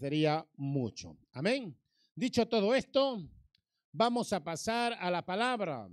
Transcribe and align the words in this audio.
sería 0.00 0.46
mucho. 0.56 1.14
Amén. 1.32 1.76
Dicho 2.14 2.48
todo 2.48 2.74
esto, 2.74 3.22
vamos 3.92 4.32
a 4.32 4.42
pasar 4.42 4.94
a 4.98 5.10
la 5.10 5.24
palabra, 5.24 5.90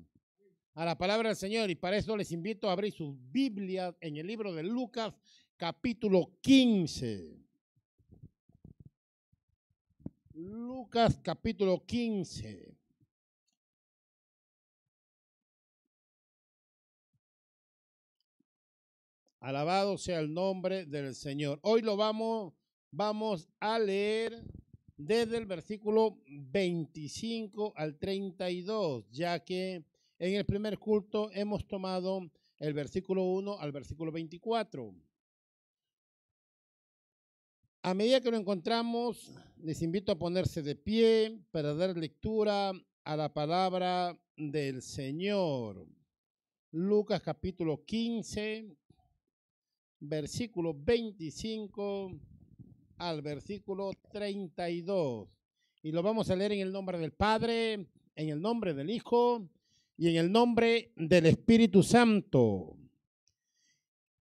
a 0.73 0.85
la 0.85 0.97
palabra 0.97 1.29
del 1.29 1.35
Señor. 1.35 1.69
Y 1.69 1.75
para 1.75 1.97
eso 1.97 2.15
les 2.15 2.31
invito 2.31 2.69
a 2.69 2.71
abrir 2.71 2.93
sus 2.93 3.13
Biblias 3.29 3.93
en 3.99 4.15
el 4.15 4.25
libro 4.25 4.53
de 4.53 4.63
Lucas, 4.63 5.13
capítulo 5.57 6.31
15. 6.41 7.37
Lucas, 10.35 11.19
capítulo 11.21 11.85
15. 11.85 12.77
Alabado 19.41 19.97
sea 19.97 20.19
el 20.19 20.33
nombre 20.33 20.85
del 20.85 21.13
Señor. 21.13 21.59
Hoy 21.61 21.81
lo 21.81 21.95
vamos, 21.95 22.53
vamos 22.97 23.47
a 23.59 23.77
leer 23.77 24.43
desde 24.97 25.37
el 25.37 25.45
versículo 25.45 26.17
25 26.27 27.73
al 27.75 27.95
32, 27.99 29.07
ya 29.11 29.39
que 29.39 29.85
en 30.17 30.33
el 30.33 30.45
primer 30.47 30.79
culto 30.79 31.29
hemos 31.31 31.67
tomado 31.67 32.27
el 32.57 32.73
versículo 32.73 33.23
1 33.23 33.59
al 33.59 33.71
versículo 33.71 34.11
24. 34.11 34.95
A 37.83 37.93
medida 37.93 38.19
que 38.19 38.31
lo 38.31 38.37
encontramos, 38.37 39.31
les 39.61 39.83
invito 39.83 40.11
a 40.11 40.17
ponerse 40.17 40.63
de 40.63 40.75
pie 40.75 41.39
para 41.51 41.75
dar 41.75 41.95
lectura 41.95 42.71
a 43.03 43.15
la 43.15 43.31
palabra 43.31 44.19
del 44.35 44.81
Señor. 44.81 45.87
Lucas 46.71 47.21
capítulo 47.21 47.85
15, 47.85 48.75
versículo 49.99 50.73
25 50.73 52.36
al 52.97 53.21
versículo 53.21 53.91
32. 54.11 55.27
Y 55.83 55.91
lo 55.91 56.03
vamos 56.03 56.29
a 56.29 56.35
leer 56.35 56.53
en 56.53 56.61
el 56.61 56.71
nombre 56.71 56.97
del 56.97 57.13
Padre, 57.13 57.87
en 58.15 58.29
el 58.29 58.41
nombre 58.41 58.73
del 58.73 58.89
Hijo 58.89 59.47
y 59.95 60.09
en 60.09 60.15
el 60.17 60.31
nombre 60.31 60.91
del 60.95 61.27
Espíritu 61.27 61.83
Santo. 61.83 62.77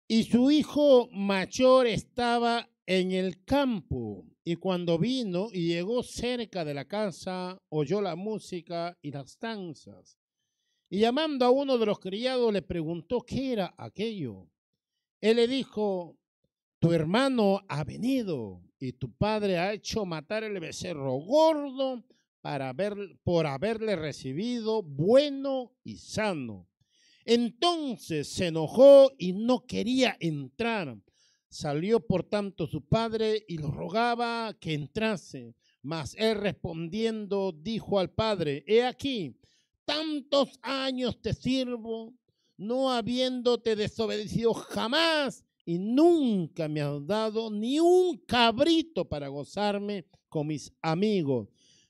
Y 0.07 0.23
su 0.23 0.51
hijo 0.51 1.09
mayor 1.11 1.87
estaba 1.87 2.69
en 2.85 3.11
el 3.13 3.43
campo, 3.45 4.25
y 4.43 4.57
cuando 4.57 4.97
vino 4.97 5.47
y 5.51 5.67
llegó 5.67 6.03
cerca 6.03 6.65
de 6.65 6.73
la 6.73 6.85
casa, 6.85 7.61
oyó 7.69 8.01
la 8.01 8.15
música 8.15 8.97
y 9.01 9.11
las 9.11 9.39
danzas. 9.39 10.17
Y 10.89 10.99
llamando 10.99 11.45
a 11.45 11.49
uno 11.49 11.77
de 11.77 11.85
los 11.85 11.99
criados 11.99 12.51
le 12.51 12.61
preguntó 12.61 13.21
qué 13.21 13.53
era 13.53 13.73
aquello. 13.77 14.49
Él 15.21 15.37
le 15.37 15.47
dijo, 15.47 16.17
tu 16.83 16.91
hermano 16.91 17.61
ha 17.69 17.85
venido 17.85 18.61
y 18.77 18.91
tu 18.91 19.09
padre 19.09 19.57
ha 19.57 19.71
hecho 19.71 20.05
matar 20.05 20.43
el 20.43 20.59
becerro 20.59 21.13
gordo 21.13 22.03
para 22.41 22.75
por 23.23 23.47
haberle 23.47 23.95
recibido 23.95 24.83
bueno 24.83 25.71
y 25.85 25.95
sano. 25.95 26.67
Entonces 27.23 28.27
se 28.27 28.47
enojó 28.47 29.13
y 29.17 29.31
no 29.31 29.65
quería 29.65 30.17
entrar. 30.19 30.97
Salió 31.47 32.05
por 32.05 32.25
tanto 32.25 32.67
su 32.67 32.85
padre 32.85 33.45
y 33.47 33.59
lo 33.59 33.71
rogaba 33.71 34.53
que 34.59 34.73
entrase. 34.73 35.55
Mas 35.83 36.15
él 36.17 36.35
respondiendo 36.35 37.53
dijo 37.53 37.97
al 37.97 38.09
padre, 38.09 38.65
he 38.67 38.83
aquí, 38.83 39.39
tantos 39.85 40.59
años 40.61 41.21
te 41.21 41.33
sirvo 41.33 42.13
no 42.57 42.91
habiéndote 42.91 43.77
desobedecido 43.77 44.53
jamás 44.53 45.45
y 45.65 45.79
nunca 45.79 46.67
me 46.67 46.81
has 46.81 47.05
dado 47.05 47.49
ni 47.49 47.79
un 47.79 48.17
cabrito 48.27 49.05
para 49.05 49.27
gozarme 49.27 50.05
con 50.29 50.47
mis 50.47 50.73
amigos. 50.81 51.47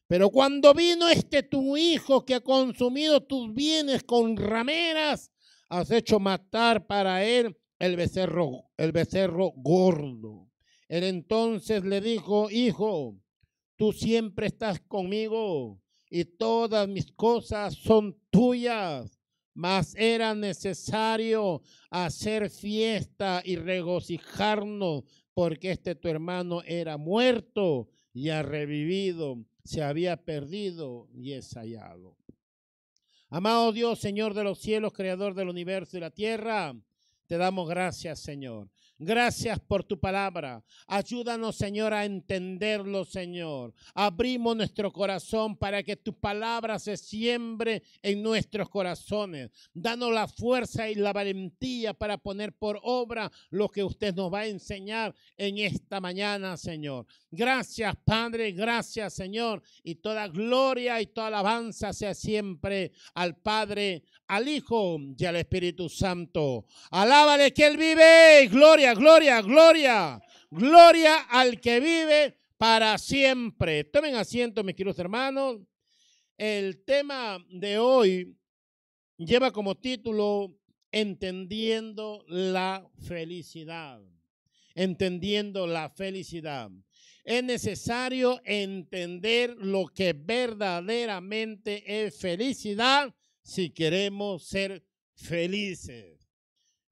Pero 0.08 0.30
cuando 0.30 0.74
vino 0.74 1.08
este 1.10 1.44
tu 1.44 1.76
hijo 1.76 2.26
que 2.26 2.36
ha 2.36 2.42
consumido 2.42 3.22
tus 3.22 3.54
bienes 3.54 4.04
con 4.04 4.38
rameras, 4.38 5.32
has 5.70 5.90
hecho 5.92 6.20
matar 6.20 6.86
para 6.86 7.24
él 7.24 7.58
el 7.80 7.96
becerro, 7.96 8.70
el 8.78 8.92
becerro 8.92 9.52
gordo. 9.56 10.50
Él 10.88 11.04
entonces 11.06 11.84
le 11.84 12.02
dijo, 12.02 12.52
hijo, 12.52 13.18
tú 13.76 13.92
siempre 13.92 14.48
estás 14.48 14.80
conmigo 14.82 15.82
y 16.10 16.26
todas 16.26 16.88
mis 16.88 17.12
cosas 17.14 17.74
son 17.74 18.16
tuyas 18.30 19.23
mas 19.54 19.96
era 19.96 20.34
necesario 20.34 21.62
hacer 21.90 22.50
fiesta 22.50 23.42
y 23.46 23.56
regocijarnos 23.56 25.04
porque 25.34 25.72
este 25.72 25.96
tu 25.96 26.08
hermano 26.08 26.62
era 26.66 26.98
muerto 26.98 27.90
y 28.14 28.30
ha 28.30 28.44
revivido, 28.44 29.44
se 29.64 29.82
había 29.82 30.18
perdido 30.18 31.08
y 31.14 31.34
es 31.34 31.54
hallado. 31.54 32.16
Amado 33.30 33.72
Dios, 33.72 34.00
Señor 34.00 34.36
de 34.36 34.44
los 34.44 34.60
cielos, 34.60 34.94
Creador 34.94 35.34
del 35.34 35.50
universo 35.50 35.98
y 35.98 36.02
la 36.02 36.12
tierra, 36.12 36.76
te 37.26 37.38
damos 37.38 37.68
gracias, 37.68 38.20
Señor. 38.20 38.70
Gracias 39.00 39.60
por 39.60 39.84
tu 39.84 40.00
palabra. 40.00 40.64
Ayúdanos, 40.88 41.56
Señor, 41.56 41.94
a 41.94 42.06
entenderlo, 42.06 43.04
Señor. 43.06 43.74
Abrimos 43.94 44.56
nuestro 44.56 44.94
corazón 44.94 45.58
para 45.58 45.82
que 45.82 45.96
tu 45.96 46.18
palabra 46.20 46.78
se 46.78 46.96
siembre 46.96 47.84
en 48.02 48.22
nuestros 48.22 48.70
corazones. 48.70 49.50
Danos 49.74 50.14
la 50.14 50.28
fuerza 50.28 50.90
y 50.90 50.96
la 50.96 51.12
valentía 51.12 51.94
para 51.94 52.18
poner 52.18 52.54
por 52.54 52.80
obra 52.84 53.32
lo 53.50 53.68
que 53.68 53.84
usted 53.84 54.14
nos 54.14 54.32
va 54.32 54.42
a 54.42 54.48
enseñar 54.48 55.16
en 55.38 55.58
esta 55.58 56.00
mañana, 56.00 56.56
Señor. 56.56 57.08
Gracias, 57.32 57.96
Padre. 58.06 58.52
Gracias, 58.52 59.14
Señor. 59.16 59.64
Y 59.84 59.96
toda 59.96 60.28
gloria 60.28 61.02
y 61.02 61.08
toda 61.08 61.28
alabanza 61.28 61.94
sea 61.94 62.14
siempre 62.14 62.92
al 63.16 63.38
Padre, 63.38 64.04
al 64.36 64.48
Hijo 64.48 64.98
y 65.18 65.26
al 65.26 65.36
Espíritu 65.36 65.90
Santo. 65.90 66.66
Alábale 66.90 67.54
que 67.54 67.68
Él 67.68 67.78
vive. 67.78 68.48
Gloria, 68.48 68.94
gloria, 68.94 69.42
gloria. 69.42 70.22
Gloria 70.50 71.22
al 71.30 71.60
que 71.60 71.80
vive 71.80 72.38
para 72.58 72.98
siempre. 72.98 73.84
Tomen 73.84 74.16
asiento, 74.16 74.64
mis 74.64 74.76
queridos 74.76 74.98
hermanos. 74.98 75.60
El 76.38 76.84
tema 76.84 77.38
de 77.50 77.78
hoy 77.78 78.36
lleva 79.18 79.52
como 79.52 79.76
título 79.76 80.58
Entendiendo 80.92 82.24
la 82.28 82.88
felicidad. 83.08 84.00
Entendiendo 84.76 85.68
la 85.68 85.90
felicidad. 85.90 86.70
Es 87.24 87.44
necesario 87.44 88.42
entender 88.46 89.56
lo 89.58 89.88
que 89.88 90.14
verdaderamente 90.14 92.06
es 92.06 92.18
felicidad 92.18 93.14
si 93.44 93.70
queremos 93.70 94.46
ser 94.46 94.84
felices. 95.16 96.28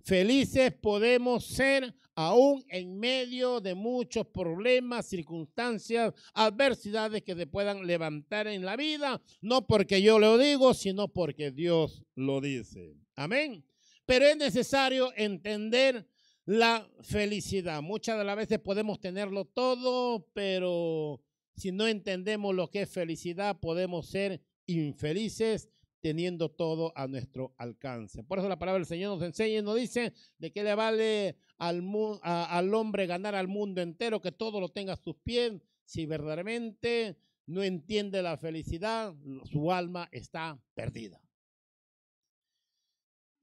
Felices 0.04 0.74
podemos 0.74 1.46
ser 1.46 1.94
aún 2.16 2.64
en 2.70 3.00
medio 3.00 3.62
de 3.62 3.74
muchos 3.74 4.28
problemas, 4.28 5.08
circunstancias, 5.08 6.14
adversidades 6.34 7.24
que 7.24 7.36
se 7.36 7.48
puedan 7.48 7.86
levantar 7.88 8.48
en 8.48 8.66
la 8.66 8.76
vida, 8.76 9.22
no 9.42 9.66
porque 9.66 10.02
yo 10.02 10.20
lo 10.20 10.38
digo, 10.38 10.74
sino 10.74 11.08
porque 11.08 11.52
Dios 11.52 12.04
lo 12.16 12.42
dice. 12.42 12.96
Amén. 13.16 13.64
Pero 14.06 14.26
es 14.26 14.38
necesario 14.38 15.14
entender 15.16 16.08
la 16.46 16.90
felicidad. 17.02 17.82
Muchas 17.82 18.18
de 18.18 18.24
las 18.24 18.36
veces 18.36 18.60
podemos 18.60 19.00
tenerlo 19.00 19.46
todo, 19.46 20.28
pero 20.34 21.22
si 21.56 21.72
no 21.72 21.88
entendemos 21.88 22.54
lo 22.56 22.70
que 22.70 22.82
es 22.82 22.90
felicidad, 22.90 23.60
podemos 23.60 24.10
ser 24.10 24.42
infelices 24.66 25.70
teniendo 26.02 26.50
todo 26.50 26.92
a 26.96 27.08
nuestro 27.08 27.54
alcance. 27.58 28.24
Por 28.24 28.40
eso 28.40 28.50
la 28.50 28.60
palabra 28.60 28.80
del 28.80 28.88
Señor 28.88 29.16
nos 29.18 29.26
enseña 29.26 29.60
y 29.60 29.62
nos 29.62 29.76
dice 29.76 30.14
de 30.38 30.52
qué 30.52 30.64
le 30.64 30.76
vale 30.76 31.38
al, 31.58 31.84
al 32.24 32.74
hombre 32.74 33.08
ganar 33.08 33.36
al 33.36 33.48
mundo 33.48 33.82
entero, 33.82 34.22
que 34.22 34.32
todo 34.32 34.60
lo 34.60 34.70
tenga 34.70 34.94
a 34.94 34.98
sus 34.98 35.16
pies, 35.18 35.54
si 35.86 36.06
verdaderamente 36.06 37.18
no 37.46 37.64
entiende 37.64 38.22
la 38.22 38.38
felicidad, 38.38 39.14
su 39.46 39.72
alma 39.72 40.10
está 40.12 40.60
perdida. 40.74 41.22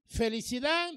Felicidad 0.07 0.91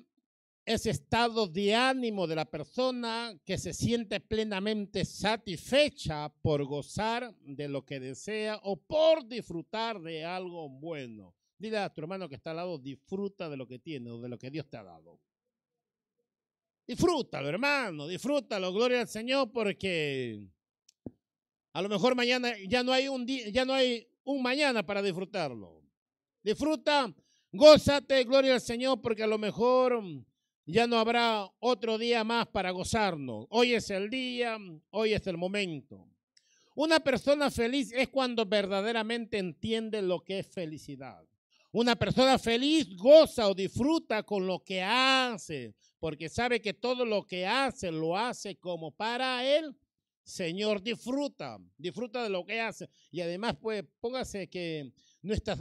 es 0.64 0.86
estado 0.86 1.46
de 1.46 1.74
ánimo 1.74 2.26
de 2.26 2.36
la 2.36 2.44
persona 2.44 3.38
que 3.44 3.58
se 3.58 3.74
siente 3.74 4.20
plenamente 4.20 5.04
satisfecha 5.04 6.32
por 6.40 6.64
gozar 6.64 7.34
de 7.40 7.68
lo 7.68 7.84
que 7.84 8.00
desea 8.00 8.60
o 8.62 8.76
por 8.76 9.26
disfrutar 9.26 10.00
de 10.00 10.24
algo 10.24 10.68
bueno. 10.68 11.34
Dile 11.62 11.78
a 11.78 11.94
tu 11.94 12.00
hermano 12.00 12.28
que 12.28 12.34
está 12.34 12.50
al 12.50 12.56
lado, 12.56 12.76
disfruta 12.76 13.48
de 13.48 13.56
lo 13.56 13.68
que 13.68 13.78
tiene 13.78 14.10
o 14.10 14.20
de 14.20 14.28
lo 14.28 14.36
que 14.36 14.50
Dios 14.50 14.68
te 14.68 14.76
ha 14.76 14.82
dado. 14.82 15.20
Disfrútalo, 16.84 17.48
hermano, 17.48 18.08
disfrútalo, 18.08 18.72
gloria 18.72 19.02
al 19.02 19.06
Señor, 19.06 19.52
porque 19.52 20.44
a 21.72 21.80
lo 21.80 21.88
mejor 21.88 22.16
mañana 22.16 22.52
ya 22.66 22.82
no 22.82 22.92
hay 22.92 23.06
un 23.06 23.24
día, 23.24 23.48
ya 23.50 23.64
no 23.64 23.74
hay 23.74 24.08
un 24.24 24.42
mañana 24.42 24.84
para 24.84 25.00
disfrutarlo. 25.02 25.84
Disfruta, 26.42 27.14
gózate, 27.52 28.24
gloria 28.24 28.54
al 28.54 28.60
Señor, 28.60 29.00
porque 29.00 29.22
a 29.22 29.28
lo 29.28 29.38
mejor 29.38 30.02
ya 30.66 30.88
no 30.88 30.98
habrá 30.98 31.48
otro 31.60 31.96
día 31.96 32.24
más 32.24 32.48
para 32.48 32.72
gozarnos. 32.72 33.46
Hoy 33.50 33.74
es 33.74 33.88
el 33.90 34.10
día, 34.10 34.58
hoy 34.90 35.12
es 35.12 35.24
el 35.28 35.36
momento. 35.36 36.08
Una 36.74 36.98
persona 36.98 37.52
feliz 37.52 37.92
es 37.92 38.08
cuando 38.08 38.44
verdaderamente 38.46 39.38
entiende 39.38 40.02
lo 40.02 40.24
que 40.24 40.40
es 40.40 40.48
felicidad. 40.48 41.24
Una 41.72 41.96
persona 41.96 42.38
feliz 42.38 42.94
goza 42.96 43.48
o 43.48 43.54
disfruta 43.54 44.22
con 44.22 44.46
lo 44.46 44.62
que 44.62 44.82
hace, 44.82 45.74
porque 45.98 46.28
sabe 46.28 46.60
que 46.60 46.74
todo 46.74 47.06
lo 47.06 47.26
que 47.26 47.46
hace 47.46 47.90
lo 47.90 48.14
hace 48.14 48.56
como 48.56 48.90
para 48.90 49.42
él. 49.42 49.74
Señor, 50.22 50.82
disfruta, 50.82 51.58
disfruta 51.78 52.22
de 52.22 52.28
lo 52.28 52.44
que 52.44 52.60
hace. 52.60 52.90
Y 53.10 53.22
además, 53.22 53.56
pues, 53.58 53.84
póngase 54.00 54.50
que 54.50 54.92
no 55.22 55.32
está 55.32 55.56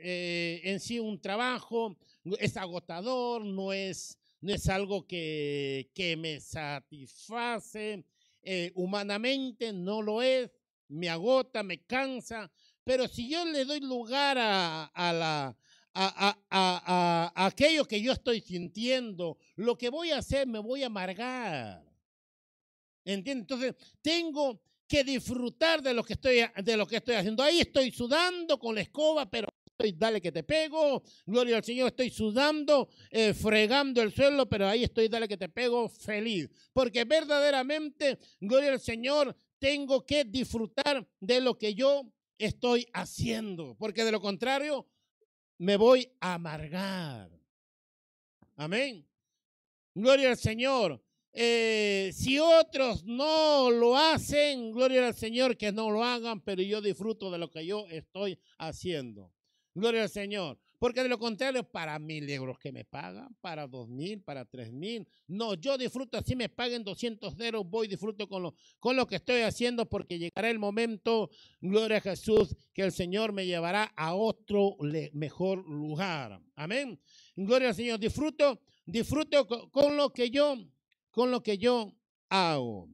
eh, 0.00 0.60
en 0.62 0.78
sí 0.78 1.00
un 1.00 1.20
trabajo, 1.20 1.98
es 2.38 2.56
agotador, 2.56 3.44
no 3.44 3.72
es, 3.72 4.16
no 4.40 4.54
es 4.54 4.68
algo 4.68 5.08
que, 5.08 5.90
que 5.92 6.16
me 6.16 6.40
satisface, 6.40 8.04
eh, 8.42 8.70
humanamente 8.76 9.72
no 9.72 10.02
lo 10.02 10.22
es, 10.22 10.50
me 10.86 11.08
agota, 11.08 11.62
me 11.62 11.84
cansa, 11.84 12.50
pero 12.88 13.06
si 13.06 13.28
yo 13.28 13.44
le 13.44 13.66
doy 13.66 13.80
lugar 13.80 14.38
a, 14.40 14.90
la, 14.96 15.54
a, 15.92 16.38
a, 16.48 17.46
aquello 17.46 17.84
que 17.84 18.00
yo 18.00 18.12
estoy 18.12 18.40
sintiendo, 18.40 19.36
lo 19.56 19.76
que 19.76 19.90
voy 19.90 20.10
a 20.10 20.16
hacer 20.16 20.46
me 20.46 20.58
voy 20.58 20.84
a 20.84 20.86
amargar. 20.86 21.84
¿Entiendes? 23.04 23.42
Entonces, 23.42 23.74
tengo 24.00 24.62
que 24.86 25.04
disfrutar 25.04 25.82
de 25.82 25.92
lo 25.92 26.02
que 26.02 26.14
estoy, 26.14 26.38
de 26.64 26.76
lo 26.78 26.86
que 26.86 26.96
estoy 26.96 27.16
haciendo. 27.16 27.42
Ahí 27.42 27.60
estoy 27.60 27.90
sudando 27.90 28.58
con 28.58 28.74
la 28.74 28.80
escoba, 28.80 29.28
pero 29.28 29.48
estoy, 29.66 29.92
dale 29.92 30.22
que 30.22 30.32
te 30.32 30.42
pego, 30.42 31.02
gloria 31.26 31.58
al 31.58 31.64
Señor, 31.64 31.88
estoy 31.88 32.08
sudando, 32.08 32.88
eh, 33.10 33.34
fregando 33.34 34.00
el 34.00 34.14
suelo, 34.14 34.48
pero 34.48 34.66
ahí 34.66 34.84
estoy, 34.84 35.08
dale 35.08 35.28
que 35.28 35.36
te 35.36 35.50
pego, 35.50 35.90
feliz. 35.90 36.48
Porque 36.72 37.04
verdaderamente, 37.04 38.18
gloria 38.40 38.72
al 38.72 38.80
Señor, 38.80 39.36
tengo 39.58 40.06
que 40.06 40.24
disfrutar 40.24 41.06
de 41.20 41.42
lo 41.42 41.58
que 41.58 41.74
yo 41.74 42.14
estoy 42.38 42.86
haciendo, 42.92 43.76
porque 43.78 44.04
de 44.04 44.12
lo 44.12 44.20
contrario, 44.20 44.88
me 45.58 45.76
voy 45.76 46.10
a 46.20 46.34
amargar. 46.34 47.30
Amén. 48.56 49.06
Gloria 49.94 50.30
al 50.30 50.36
Señor. 50.36 51.02
Eh, 51.32 52.10
si 52.14 52.38
otros 52.38 53.04
no 53.04 53.70
lo 53.70 53.96
hacen, 53.96 54.72
gloria 54.72 55.06
al 55.06 55.14
Señor 55.14 55.56
que 55.56 55.70
no 55.70 55.90
lo 55.90 56.02
hagan, 56.02 56.40
pero 56.40 56.62
yo 56.62 56.80
disfruto 56.80 57.30
de 57.30 57.38
lo 57.38 57.50
que 57.50 57.66
yo 57.66 57.86
estoy 57.88 58.38
haciendo. 58.58 59.32
Gloria 59.74 60.02
al 60.02 60.08
Señor. 60.08 60.58
Porque 60.78 61.02
de 61.02 61.08
lo 61.08 61.18
contrario, 61.18 61.64
para 61.64 61.98
mil 61.98 62.28
euros 62.30 62.58
que 62.58 62.70
me 62.70 62.84
pagan, 62.84 63.36
para 63.40 63.66
dos 63.66 63.88
mil, 63.88 64.22
para 64.22 64.44
tres 64.44 64.72
mil. 64.72 65.06
No, 65.26 65.54
yo 65.54 65.76
disfruto, 65.76 66.18
así 66.18 66.36
me 66.36 66.48
paguen 66.48 66.84
200 66.84 67.38
euros, 67.40 67.68
voy, 67.68 67.88
disfruto 67.88 68.28
con 68.28 68.42
lo, 68.44 68.54
con 68.78 68.94
lo 68.94 69.06
que 69.06 69.16
estoy 69.16 69.40
haciendo, 69.40 69.88
porque 69.88 70.18
llegará 70.18 70.50
el 70.50 70.58
momento, 70.58 71.30
gloria 71.60 71.96
a 71.96 72.00
Jesús, 72.00 72.54
que 72.72 72.82
el 72.82 72.92
Señor 72.92 73.32
me 73.32 73.46
llevará 73.46 73.92
a 73.96 74.14
otro 74.14 74.76
mejor 75.12 75.68
lugar. 75.68 76.40
Amén. 76.54 77.00
Gloria 77.34 77.68
al 77.68 77.74
Señor, 77.74 77.98
disfruto, 77.98 78.60
disfruto 78.86 79.46
con 79.70 79.96
lo 79.96 80.12
que 80.12 80.30
yo, 80.30 80.56
con 81.10 81.30
lo 81.30 81.42
que 81.42 81.58
yo 81.58 81.92
hago. 82.28 82.88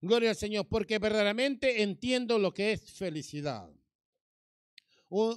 Gloria 0.00 0.30
al 0.30 0.36
Señor, 0.36 0.66
porque 0.68 0.98
verdaderamente 0.98 1.82
entiendo 1.82 2.38
lo 2.38 2.54
que 2.54 2.72
es 2.72 2.92
felicidad. 2.92 3.68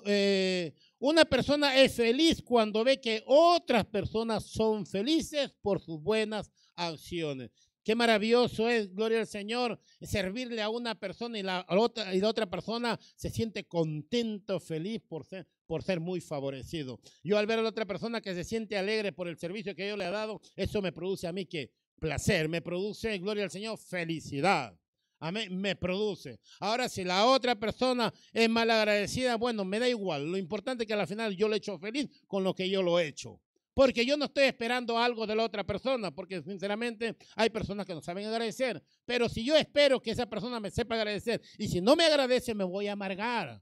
Eh, 0.05 0.73
una 1.01 1.25
persona 1.25 1.75
es 1.81 1.95
feliz 1.95 2.43
cuando 2.43 2.83
ve 2.83 3.01
que 3.01 3.23
otras 3.25 3.85
personas 3.85 4.45
son 4.45 4.85
felices 4.85 5.51
por 5.61 5.81
sus 5.81 5.99
buenas 5.99 6.51
acciones. 6.75 7.49
Qué 7.83 7.95
maravilloso 7.95 8.69
es, 8.69 8.93
gloria 8.93 9.19
al 9.19 9.25
Señor, 9.25 9.79
servirle 9.99 10.61
a 10.61 10.69
una 10.69 10.93
persona 10.93 11.39
y 11.39 11.41
la, 11.41 11.65
otra, 11.69 12.13
y 12.13 12.21
la 12.21 12.29
otra 12.29 12.47
persona 12.47 12.99
se 13.15 13.31
siente 13.31 13.63
contento, 13.63 14.59
feliz 14.59 15.01
por 15.01 15.25
ser, 15.25 15.47
por 15.65 15.81
ser 15.81 15.99
muy 15.99 16.21
favorecido. 16.21 16.99
Yo 17.23 17.39
al 17.39 17.47
ver 17.47 17.57
a 17.57 17.63
la 17.63 17.69
otra 17.69 17.87
persona 17.87 18.21
que 18.21 18.35
se 18.35 18.43
siente 18.43 18.77
alegre 18.77 19.11
por 19.11 19.27
el 19.27 19.39
servicio 19.39 19.75
que 19.75 19.89
yo 19.89 19.97
le 19.97 20.05
he 20.05 20.11
dado, 20.11 20.39
eso 20.55 20.83
me 20.83 20.91
produce 20.91 21.25
a 21.25 21.33
mí 21.33 21.47
que 21.47 21.71
placer, 21.99 22.47
me 22.47 22.61
produce, 22.61 23.17
gloria 23.17 23.43
al 23.43 23.51
Señor, 23.51 23.79
felicidad. 23.79 24.77
Amén, 25.23 25.55
me 25.55 25.75
produce. 25.75 26.39
Ahora, 26.59 26.89
si 26.89 27.03
la 27.03 27.27
otra 27.27 27.53
persona 27.53 28.11
es 28.33 28.49
malagradecida, 28.49 29.37
bueno, 29.37 29.63
me 29.63 29.77
da 29.77 29.87
igual. 29.87 30.31
Lo 30.31 30.35
importante 30.35 30.83
es 30.83 30.87
que 30.87 30.95
al 30.95 31.05
final 31.05 31.37
yo 31.37 31.47
le 31.47 31.55
he 31.55 31.57
hecho 31.57 31.77
feliz 31.77 32.09
con 32.25 32.43
lo 32.43 32.55
que 32.55 32.67
yo 32.67 32.81
lo 32.81 32.99
he 32.99 33.07
hecho. 33.07 33.39
Porque 33.75 34.03
yo 34.03 34.17
no 34.17 34.25
estoy 34.25 34.45
esperando 34.45 34.97
algo 34.97 35.27
de 35.27 35.35
la 35.35 35.43
otra 35.43 35.63
persona, 35.63 36.09
porque 36.09 36.41
sinceramente 36.41 37.15
hay 37.35 37.51
personas 37.51 37.85
que 37.85 37.93
no 37.93 38.01
saben 38.01 38.25
agradecer. 38.25 38.81
Pero 39.05 39.29
si 39.29 39.45
yo 39.45 39.55
espero 39.55 40.01
que 40.01 40.09
esa 40.09 40.25
persona 40.25 40.59
me 40.59 40.71
sepa 40.71 40.95
agradecer 40.95 41.39
y 41.59 41.67
si 41.67 41.81
no 41.81 41.95
me 41.95 42.05
agradece, 42.05 42.55
me 42.55 42.63
voy 42.63 42.87
a 42.87 42.93
amargar. 42.93 43.61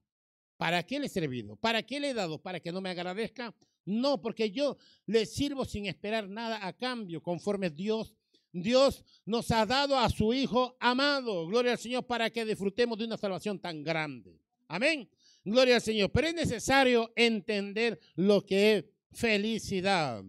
¿Para 0.55 0.83
qué 0.83 0.97
le 0.97 1.07
he 1.07 1.09
servido? 1.09 1.57
¿Para 1.57 1.83
qué 1.83 1.99
le 1.99 2.11
he 2.11 2.13
dado? 2.13 2.41
¿Para 2.41 2.61
que 2.61 2.71
no 2.71 2.79
me 2.79 2.89
agradezca? 2.89 3.53
No, 3.83 4.21
porque 4.21 4.49
yo 4.49 4.77
le 5.05 5.25
sirvo 5.25 5.65
sin 5.65 5.87
esperar 5.87 6.29
nada 6.29 6.65
a 6.65 6.71
cambio, 6.71 7.21
conforme 7.21 7.69
Dios 7.69 8.13
Dios 8.51 9.03
nos 9.25 9.51
ha 9.51 9.65
dado 9.65 9.97
a 9.97 10.09
su 10.09 10.33
Hijo 10.33 10.75
amado. 10.79 11.47
Gloria 11.47 11.73
al 11.73 11.77
Señor 11.77 12.05
para 12.05 12.29
que 12.29 12.45
disfrutemos 12.45 12.97
de 12.97 13.05
una 13.05 13.17
salvación 13.17 13.59
tan 13.59 13.83
grande. 13.83 14.39
Amén. 14.67 15.09
Gloria 15.43 15.75
al 15.75 15.81
Señor. 15.81 16.11
Pero 16.11 16.27
es 16.27 16.33
necesario 16.33 17.11
entender 17.15 17.99
lo 18.15 18.45
que 18.45 18.77
es 18.77 18.85
felicidad. 19.11 20.23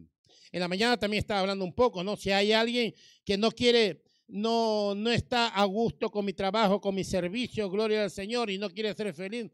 En 0.52 0.60
la 0.60 0.68
mañana 0.68 0.96
también 0.96 1.20
estaba 1.20 1.40
hablando 1.40 1.64
un 1.64 1.74
poco, 1.74 2.02
¿no? 2.02 2.16
Si 2.16 2.30
hay 2.30 2.52
alguien 2.52 2.92
que 3.24 3.38
no 3.38 3.50
quiere, 3.52 4.02
no, 4.26 4.94
no 4.94 5.10
está 5.10 5.48
a 5.48 5.64
gusto 5.64 6.10
con 6.10 6.24
mi 6.24 6.32
trabajo, 6.32 6.80
con 6.80 6.94
mi 6.94 7.04
servicio, 7.04 7.70
gloria 7.70 8.02
al 8.04 8.10
Señor, 8.10 8.50
y 8.50 8.58
no 8.58 8.70
quiere 8.70 8.92
ser 8.94 9.14
feliz, 9.14 9.50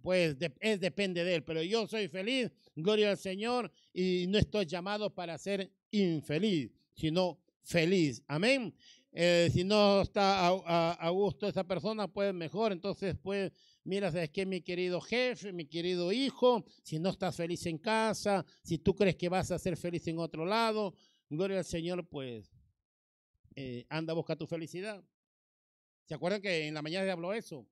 pues 0.00 0.36
es, 0.60 0.80
depende 0.80 1.24
de 1.24 1.36
él. 1.36 1.44
Pero 1.44 1.62
yo 1.62 1.86
soy 1.86 2.08
feliz, 2.08 2.50
gloria 2.74 3.10
al 3.10 3.18
Señor, 3.18 3.70
y 3.92 4.26
no 4.28 4.38
estoy 4.38 4.66
llamado 4.66 5.14
para 5.14 5.36
ser 5.36 5.70
infeliz, 5.90 6.70
sino 6.94 7.38
feliz. 7.64 8.22
Amén. 8.28 8.74
Eh, 9.16 9.48
si 9.52 9.62
no 9.62 10.00
está 10.02 10.48
a, 10.48 11.10
gusto 11.10 11.46
esa 11.46 11.64
persona, 11.64 12.08
pues 12.08 12.34
mejor. 12.34 12.72
Entonces, 12.72 13.16
pues, 13.22 13.52
mira, 13.84 14.08
es 14.08 14.30
que 14.30 14.44
mi 14.44 14.60
querido 14.60 15.00
jefe, 15.00 15.52
mi 15.52 15.66
querido 15.66 16.12
hijo, 16.12 16.64
si 16.82 16.98
no 16.98 17.10
estás 17.10 17.36
feliz 17.36 17.64
en 17.66 17.78
casa, 17.78 18.44
si 18.62 18.78
tú 18.78 18.94
crees 18.94 19.14
que 19.16 19.28
vas 19.28 19.50
a 19.52 19.58
ser 19.58 19.76
feliz 19.76 20.06
en 20.08 20.18
otro 20.18 20.44
lado, 20.44 20.94
gloria 21.30 21.58
al 21.58 21.64
Señor, 21.64 22.06
pues, 22.08 22.50
eh, 23.54 23.86
anda 23.88 24.12
a 24.12 24.16
buscar 24.16 24.36
tu 24.36 24.48
felicidad. 24.48 25.04
¿Se 26.06 26.14
acuerdan 26.14 26.42
que 26.42 26.66
en 26.66 26.74
la 26.74 26.82
mañana 26.82 27.04
se 27.04 27.12
habló 27.12 27.32
eso? 27.32 27.66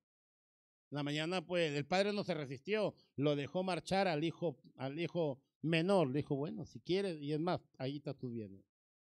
La 0.91 1.03
mañana, 1.03 1.45
pues, 1.45 1.73
el 1.73 1.85
padre 1.85 2.13
no 2.13 2.23
se 2.23 2.35
resistió, 2.35 2.95
lo 3.17 3.35
dejó 3.35 3.63
marchar 3.63 4.07
al 4.07 4.23
hijo, 4.23 4.57
al 4.75 4.97
hijo 4.97 5.41
menor. 5.61 6.07
Le 6.07 6.19
dijo, 6.19 6.35
bueno, 6.35 6.65
si 6.65 6.79
quieres, 6.79 7.21
y 7.21 7.33
es 7.33 7.39
más, 7.39 7.59
ahí 7.77 7.97
está 7.97 8.13
tu 8.13 8.29
bien. 8.29 8.63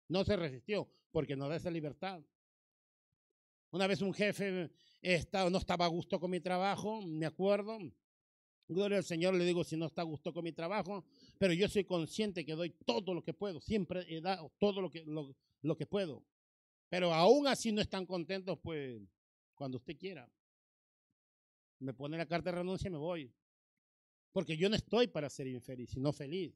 No 0.10 0.26
se 0.26 0.36
resistió 0.36 0.90
porque 1.12 1.36
no 1.36 1.48
da 1.48 1.56
esa 1.56 1.72
libertad. 1.72 2.22
Una 3.72 3.88
vez 3.88 4.02
un 4.02 4.14
jefe 4.14 4.70
no 5.50 5.58
estaba 5.58 5.86
a 5.86 5.88
gusto 5.88 6.20
con 6.20 6.32
mi 6.32 6.40
trabajo, 6.40 7.02
me 7.02 7.26
acuerdo. 7.26 7.78
Gloria 8.68 8.98
al 8.98 9.04
Señor, 9.04 9.34
le 9.34 9.46
digo 9.46 9.64
si 9.64 9.78
no 9.78 9.88
está 9.88 10.02
a 10.02 10.06
gusto 10.06 10.32
con 10.32 10.44
mi 10.44 10.52
trabajo, 10.52 11.04
pero 11.40 11.54
yo 11.54 11.68
soy 11.68 11.86
consciente 11.86 12.46
que 12.46 12.54
doy 12.54 12.70
todo 12.86 13.16
lo 13.16 13.24
que 13.24 13.34
puedo, 13.34 13.60
siempre 13.60 14.06
he 14.08 14.22
dado 14.22 14.52
todo 14.60 14.82
lo 14.82 14.92
que, 14.92 15.04
lo, 15.06 15.76
que 15.76 15.88
puedo. 15.88 16.24
Pero 16.88 17.14
aún 17.14 17.48
así 17.48 17.72
no 17.72 17.82
están 17.82 18.06
contentos, 18.06 18.60
pues 18.62 19.02
cuando 19.56 19.78
usted 19.78 19.98
quiera. 19.98 20.32
Me 21.80 21.94
pone 21.94 22.18
la 22.18 22.26
carta 22.26 22.52
de 22.52 22.58
renuncia 22.58 22.90
y 22.90 22.92
me 22.92 22.98
voy. 22.98 23.32
Porque 24.32 24.56
yo 24.56 24.70
no 24.70 24.76
estoy 24.76 25.08
para 25.08 25.30
ser 25.30 25.48
infeliz, 25.48 25.92
sino 25.92 26.12
feliz. 26.14 26.54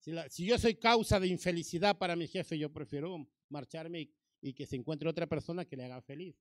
Si, 0.00 0.46
yo 0.46 0.58
soy 0.58 0.76
causa 0.76 1.20
de 1.20 1.28
infelicidad 1.28 1.98
para 1.98 2.16
mi 2.16 2.26
jefe, 2.26 2.58
yo 2.58 2.72
prefiero 2.72 3.28
marcharme 3.50 4.10
y, 4.40 4.54
que 4.54 4.66
se 4.66 4.76
encuentre 4.76 5.08
otra 5.08 5.26
persona 5.26 5.66
que 5.66 5.76
le 5.76 5.84
haga 5.84 6.00
feliz. 6.00 6.34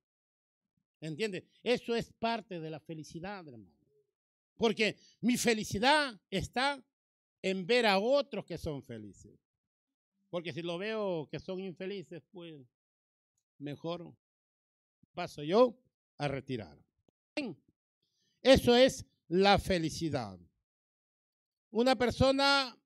¿Entiende? 1.01 1.46
Eso 1.62 1.94
es 1.94 2.12
parte 2.13 2.60
de 2.60 2.70
la 2.70 2.80
felicidad, 2.80 3.46
hermano. 3.48 3.75
Porque 4.56 4.98
mi 5.22 5.38
felicidad 5.38 6.20
está 6.30 6.82
en 7.42 7.66
ver 7.66 7.86
a 7.86 8.00
otros 8.00 8.46
que 8.46 8.58
son 8.58 8.82
felices. 8.82 9.38
Porque 10.30 10.54
si 10.54 10.62
lo 10.62 10.78
veo 10.78 11.28
que 11.30 11.39
son 11.39 11.60
infelices, 11.60 12.24
pues 12.32 12.66
mejor 13.58 14.13
paso 15.13 15.44
yo 15.44 15.78
a 16.18 16.30
retirar. 16.30 16.78
Eso 18.42 18.75
es 18.75 19.06
la 19.28 19.60
felicidad. 19.60 20.39
Una 21.72 21.96
persona 21.98 22.78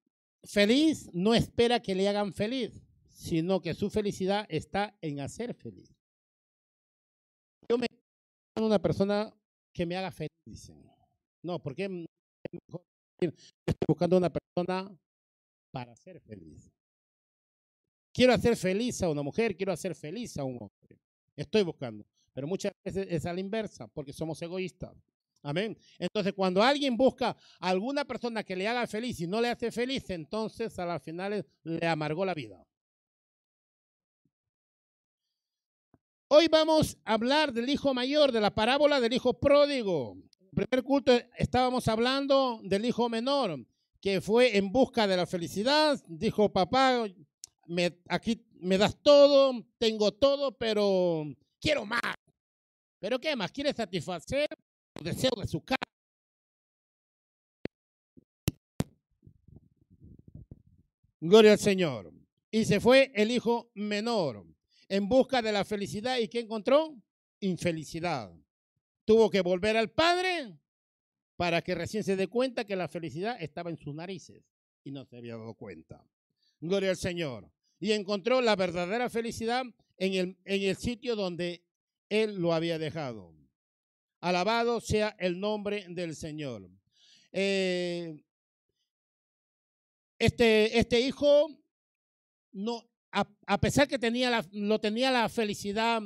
feliz 0.43 1.09
no 1.13 1.33
espera 1.33 1.81
que 1.81 1.95
le 1.95 2.07
hagan 2.07 2.33
feliz, 2.33 2.81
sino 3.09 3.61
que 3.61 3.73
su 3.73 3.89
felicidad 3.89 4.45
está 4.49 4.97
en 5.01 5.19
hacer 5.19 5.53
feliz. 5.53 5.93
Yo 7.69 7.77
me 7.77 7.87
una 8.61 8.79
persona 8.79 9.33
que 9.73 9.85
me 9.85 9.95
haga 9.95 10.11
feliz, 10.11 10.29
dicen. 10.45 10.83
No, 11.43 11.61
porque 11.61 12.05
estoy 13.19 13.85
buscando 13.87 14.17
una 14.17 14.31
persona 14.31 14.95
para 15.71 15.95
ser 15.95 16.19
feliz. 16.21 16.71
Quiero 18.13 18.33
hacer 18.33 18.55
feliz 18.55 19.01
a 19.01 19.09
una 19.09 19.23
mujer, 19.23 19.55
quiero 19.57 19.71
hacer 19.71 19.95
feliz 19.95 20.37
a 20.37 20.43
un 20.43 20.57
hombre. 20.61 20.99
Estoy 21.35 21.63
buscando. 21.63 22.05
pero 22.31 22.47
muchas 22.47 22.71
veces 22.83 23.07
es 23.09 23.25
a 23.25 23.33
la 23.33 23.39
inversa, 23.39 23.87
porque 23.87 24.13
somos 24.13 24.41
egoístas. 24.41 24.95
Amén. 25.43 25.77
Entonces, 25.99 26.33
cuando 26.33 26.63
alguien 26.63 26.95
busca 26.95 27.35
a 27.59 27.69
alguna 27.69 28.05
persona 28.05 28.43
que 28.43 28.55
le 28.55 28.65
haga 28.65 28.87
feliz 28.87 29.19
y 29.19 29.27
no 29.27 29.41
le 29.41 29.49
hace 29.49 29.71
feliz, 29.71 30.09
entonces 30.09 30.79
a 30.79 30.85
las 30.85 31.03
finales 31.03 31.45
le 31.63 31.85
amargó 31.85 32.23
la 32.25 32.33
vida. 32.33 32.65
Hoy 36.29 36.47
vamos 36.47 36.97
a 37.03 37.13
hablar 37.13 37.51
del 37.51 37.69
hijo 37.69 37.93
mayor, 37.93 38.31
de 38.31 38.39
la 38.39 38.55
parábola 38.55 39.01
del 39.01 39.13
hijo 39.13 39.37
pródigo. 39.37 40.13
En 40.39 40.61
el 40.61 40.67
primer 40.67 40.83
culto 40.83 41.11
estábamos 41.37 41.89
hablando 41.89 42.61
del 42.63 42.85
hijo 42.85 43.09
menor, 43.09 43.67
que 43.99 44.21
fue 44.21 44.57
en 44.57 44.71
busca 44.71 45.05
de 45.07 45.17
la 45.17 45.27
felicidad. 45.27 46.01
Dijo, 46.07 46.53
papá, 46.53 47.05
aquí 48.07 48.45
me 48.61 48.77
das 48.77 48.97
todo, 49.03 49.61
tengo 49.77 50.13
todo, 50.13 50.57
pero 50.57 51.25
quiero 51.59 51.85
más. 51.85 52.01
¿Pero 52.99 53.19
qué 53.19 53.35
más? 53.35 53.51
Quiere 53.51 53.73
satisfacer 53.73 54.47
los 54.95 55.03
deseos 55.03 55.33
de 55.39 55.47
su 55.47 55.61
casa. 55.63 55.77
Gloria 61.19 61.53
al 61.53 61.59
Señor. 61.59 62.11
Y 62.51 62.65
se 62.65 62.79
fue 62.79 63.11
el 63.15 63.31
hijo 63.31 63.71
menor 63.73 64.45
en 64.89 65.07
busca 65.07 65.41
de 65.41 65.51
la 65.51 65.63
felicidad. 65.65 66.17
¿Y 66.17 66.27
qué 66.27 66.41
encontró? 66.41 66.95
Infelicidad. 67.39 68.31
Tuvo 69.05 69.29
que 69.29 69.41
volver 69.41 69.77
al 69.77 69.89
padre 69.89 70.59
para 71.35 71.61
que 71.61 71.75
recién 71.75 72.03
se 72.03 72.15
dé 72.15 72.27
cuenta 72.27 72.65
que 72.65 72.75
la 72.75 72.87
felicidad 72.87 73.41
estaba 73.41 73.69
en 73.69 73.77
sus 73.77 73.95
narices 73.95 74.43
y 74.83 74.91
no 74.91 75.05
se 75.05 75.17
había 75.17 75.37
dado 75.37 75.55
cuenta. 75.55 76.05
Gloria 76.59 76.91
al 76.91 76.97
Señor. 76.97 77.49
Y 77.79 77.91
encontró 77.93 78.41
la 78.41 78.55
verdadera 78.55 79.09
felicidad 79.09 79.63
en 79.97 80.13
el, 80.13 80.37
en 80.45 80.61
el 80.61 80.75
sitio 80.75 81.15
donde 81.15 81.63
él 82.09 82.35
lo 82.35 82.53
había 82.53 82.77
dejado. 82.77 83.33
Alabado 84.23 84.79
sea 84.79 85.17
el 85.19 85.37
nombre 85.37 85.85
del 85.89 86.15
Señor. 86.15 86.69
Eh, 87.33 88.23
este, 90.17 90.79
este 90.79 91.01
hijo 91.01 91.49
no 92.53 92.89
a, 93.11 93.57
pesar 93.59 93.89
que 93.89 93.99
tenía 93.99 94.29
la, 94.29 94.47
lo 94.53 94.79
tenía 94.79 95.11
la 95.11 95.27
felicidad 95.27 96.01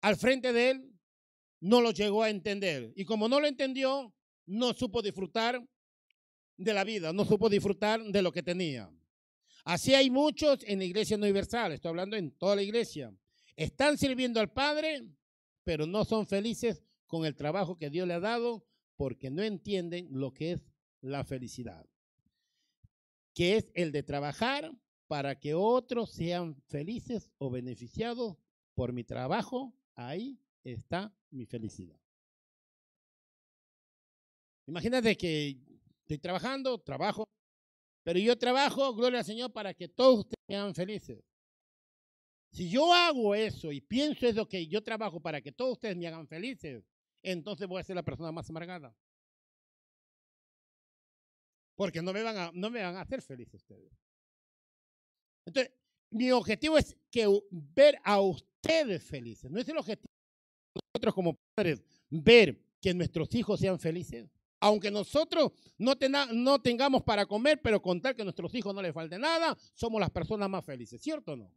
al 0.00 0.16
frente 0.16 0.54
de 0.54 0.70
él, 0.70 0.98
no 1.60 1.82
lo 1.82 1.90
llegó 1.90 2.22
a 2.22 2.30
entender. 2.30 2.94
Y 2.96 3.04
como 3.04 3.28
no 3.28 3.40
lo 3.40 3.46
entendió, 3.46 4.14
no 4.46 4.72
supo 4.72 5.02
disfrutar 5.02 5.62
de 6.56 6.72
la 6.72 6.82
vida, 6.82 7.12
no 7.12 7.26
supo 7.26 7.50
disfrutar 7.50 8.02
de 8.02 8.22
lo 8.22 8.32
que 8.32 8.42
tenía. 8.42 8.90
Así 9.64 9.94
hay 9.94 10.08
muchos 10.08 10.60
en 10.64 10.78
la 10.78 10.86
iglesia 10.86 11.18
universal, 11.18 11.72
estoy 11.72 11.90
hablando 11.90 12.16
en 12.16 12.30
toda 12.30 12.56
la 12.56 12.62
iglesia. 12.62 13.12
Están 13.54 13.98
sirviendo 13.98 14.40
al 14.40 14.50
Padre, 14.50 15.06
pero 15.62 15.86
no 15.86 16.06
son 16.06 16.26
felices 16.26 16.87
con 17.08 17.26
el 17.26 17.34
trabajo 17.34 17.76
que 17.76 17.90
Dios 17.90 18.06
le 18.06 18.14
ha 18.14 18.20
dado 18.20 18.64
porque 18.96 19.30
no 19.30 19.42
entienden 19.42 20.06
lo 20.10 20.32
que 20.32 20.52
es 20.52 20.70
la 21.00 21.24
felicidad, 21.24 21.86
que 23.34 23.56
es 23.56 23.70
el 23.74 23.90
de 23.90 24.02
trabajar 24.02 24.72
para 25.08 25.40
que 25.40 25.54
otros 25.54 26.10
sean 26.10 26.54
felices 26.66 27.30
o 27.38 27.50
beneficiados 27.50 28.36
por 28.74 28.92
mi 28.92 29.04
trabajo, 29.04 29.74
ahí 29.94 30.38
está 30.62 31.12
mi 31.30 31.46
felicidad. 31.46 31.98
Imagínate 34.66 35.16
que 35.16 35.58
estoy 36.02 36.18
trabajando, 36.18 36.78
trabajo, 36.78 37.24
pero 38.02 38.18
yo 38.18 38.36
trabajo, 38.36 38.94
gloria 38.94 39.20
al 39.20 39.24
Señor, 39.24 39.52
para 39.52 39.72
que 39.72 39.88
todos 39.88 40.20
ustedes 40.20 40.44
sean 40.46 40.74
felices. 40.74 41.24
Si 42.50 42.68
yo 42.68 42.92
hago 42.92 43.34
eso 43.34 43.72
y 43.72 43.80
pienso 43.80 44.26
eso 44.26 44.48
que 44.48 44.66
yo 44.66 44.82
trabajo 44.82 45.20
para 45.20 45.40
que 45.40 45.52
todos 45.52 45.72
ustedes 45.72 45.96
me 45.96 46.06
hagan 46.06 46.26
felices, 46.26 46.84
entonces 47.22 47.66
voy 47.66 47.80
a 47.80 47.84
ser 47.84 47.96
la 47.96 48.02
persona 48.02 48.32
más 48.32 48.48
amargada. 48.50 48.94
Porque 51.74 52.02
no 52.02 52.12
me 52.12 52.22
van 52.22 52.36
a, 52.36 52.50
no 52.52 52.70
me 52.70 52.82
van 52.82 52.96
a 52.96 53.02
hacer 53.02 53.22
felices 53.22 53.54
ustedes. 53.54 53.92
Entonces, 55.46 55.72
mi 56.10 56.30
objetivo 56.30 56.76
es 56.76 56.96
que 57.10 57.26
ver 57.50 57.98
a 58.04 58.20
ustedes 58.20 59.02
felices. 59.04 59.50
No 59.50 59.60
es 59.60 59.68
el 59.68 59.76
objetivo 59.76 60.10
de 60.74 60.80
nosotros 60.92 61.14
como 61.14 61.38
padres 61.54 61.82
ver 62.10 62.60
que 62.80 62.94
nuestros 62.94 63.34
hijos 63.34 63.60
sean 63.60 63.78
felices. 63.78 64.28
Aunque 64.60 64.90
nosotros 64.90 65.52
no, 65.78 65.94
no 66.32 66.60
tengamos 66.60 67.02
para 67.02 67.26
comer, 67.26 67.60
pero 67.62 67.80
contar 67.80 68.16
que 68.16 68.22
a 68.22 68.24
nuestros 68.24 68.52
hijos 68.54 68.74
no 68.74 68.82
les 68.82 68.92
falte 68.92 69.18
nada, 69.18 69.56
somos 69.72 70.00
las 70.00 70.10
personas 70.10 70.50
más 70.50 70.64
felices, 70.64 71.00
¿cierto 71.00 71.32
o 71.32 71.36
no? 71.36 71.52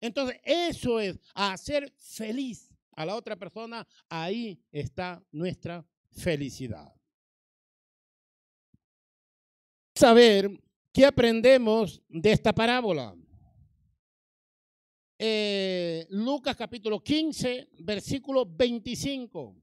Entonces, 0.00 0.40
eso 0.44 0.98
es 0.98 1.20
hacer 1.34 1.92
feliz 1.96 2.72
a 2.92 3.06
la 3.06 3.16
otra 3.16 3.36
persona. 3.36 3.86
Ahí 4.08 4.60
está 4.70 5.22
nuestra 5.30 5.84
felicidad. 6.10 6.92
Saber 9.94 10.50
¿Qué 10.92 11.06
aprendemos 11.06 12.02
de 12.06 12.32
esta 12.32 12.52
parábola? 12.52 13.16
Eh, 15.18 16.06
Lucas 16.10 16.54
capítulo 16.54 17.02
15, 17.02 17.70
versículo 17.78 18.44
25. 18.44 19.56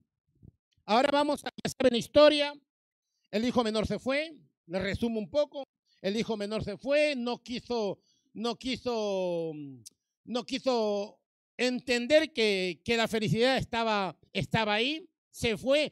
Ahora 0.86 1.10
vamos 1.12 1.46
a 1.46 1.50
hacer 1.64 1.92
la 1.92 1.98
historia. 2.00 2.54
El 3.30 3.46
hijo 3.46 3.64
menor 3.64 3.86
se 3.86 4.00
fue, 4.00 4.36
le 4.66 4.80
resumo 4.80 5.20
un 5.20 5.30
poco. 5.30 5.68
El 6.02 6.18
hijo 6.18 6.36
menor 6.36 6.64
se 6.64 6.78
fue, 6.78 7.14
no 7.16 7.44
quiso, 7.44 8.00
no 8.34 8.56
quiso, 8.56 9.52
no 10.24 10.44
quiso 10.46 11.19
entender 11.60 12.32
que, 12.32 12.82
que 12.84 12.98
la 12.98 13.08
felicidad 13.08 13.58
estaba, 13.58 14.18
estaba 14.34 14.74
ahí. 14.74 15.06
Se 15.30 15.58
fue 15.58 15.92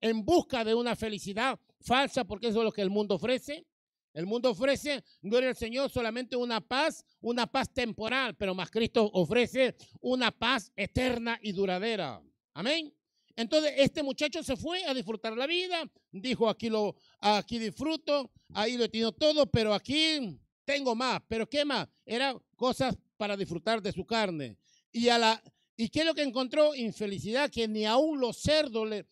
en 0.00 0.24
busca 0.24 0.64
de 0.64 0.74
una 0.74 0.94
felicidad 0.94 1.58
falsa, 1.80 2.24
porque 2.24 2.48
eso 2.48 2.58
es 2.58 2.64
lo 2.64 2.72
que 2.72 2.82
el 2.82 2.90
mundo 2.90 3.14
ofrece. 3.14 3.66
El 4.12 4.26
mundo 4.26 4.50
ofrece, 4.50 5.02
gloria 5.22 5.48
al 5.48 5.56
Señor, 5.56 5.90
solamente 5.90 6.36
una 6.36 6.60
paz, 6.60 7.04
una 7.20 7.48
paz 7.48 7.72
temporal, 7.72 8.36
pero 8.36 8.54
más 8.54 8.70
Cristo 8.70 9.10
ofrece 9.12 9.74
una 10.00 10.30
paz 10.30 10.70
eterna 10.76 11.38
y 11.42 11.50
duradera. 11.50 12.22
Amén. 12.52 12.94
Entonces 13.34 13.72
este 13.76 14.04
muchacho 14.04 14.44
se 14.44 14.56
fue 14.56 14.84
a 14.84 14.94
disfrutar 14.94 15.36
la 15.36 15.48
vida, 15.48 15.82
dijo 16.12 16.48
aquí 16.48 16.70
lo, 16.70 16.94
aquí 17.18 17.58
disfruto, 17.58 18.30
ahí 18.52 18.76
lo 18.76 18.84
he 18.84 18.88
tenido 18.88 19.10
todo, 19.10 19.46
pero 19.46 19.74
aquí 19.74 20.38
tengo 20.64 20.94
más. 20.94 21.20
Pero 21.26 21.48
qué 21.48 21.64
más? 21.64 21.88
Eran 22.06 22.38
cosas 22.54 22.96
para 23.16 23.36
disfrutar 23.36 23.82
de 23.82 23.90
su 23.90 24.04
carne. 24.04 24.56
Y 24.94 25.08
a 25.10 25.18
la 25.18 25.42
¿Y 25.76 25.88
qué 25.88 26.00
es 26.00 26.06
lo 26.06 26.14
que 26.14 26.22
encontró? 26.22 26.74
Infelicidad, 26.74 27.50
que 27.50 27.66
ni 27.66 27.84
aún 27.84 28.20
los 28.20 28.36
cerdos 28.38 28.88
le, 28.88 29.06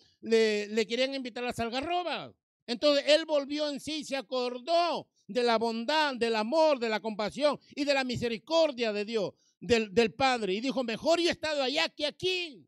le, 0.68 0.86
querían 0.86 1.14
invitar 1.14 1.42
a 1.42 1.48
las 1.48 1.58
algarrobas. 1.58 2.32
Entonces 2.66 3.04
él 3.08 3.24
volvió 3.24 3.68
en 3.68 3.80
sí, 3.80 4.04
se 4.04 4.16
acordó 4.16 5.08
de 5.26 5.42
la 5.42 5.58
bondad, 5.58 6.14
del 6.14 6.36
amor, 6.36 6.78
de 6.78 6.88
la 6.88 7.00
compasión 7.00 7.58
y 7.74 7.84
de 7.84 7.94
la 7.94 8.04
misericordia 8.04 8.92
de 8.92 9.04
Dios, 9.04 9.32
del, 9.58 9.92
del 9.92 10.14
Padre. 10.14 10.54
Y 10.54 10.60
dijo, 10.60 10.84
mejor 10.84 11.20
yo 11.20 11.28
he 11.28 11.32
estado 11.32 11.62
allá 11.62 11.88
que 11.88 12.06
aquí. 12.06 12.64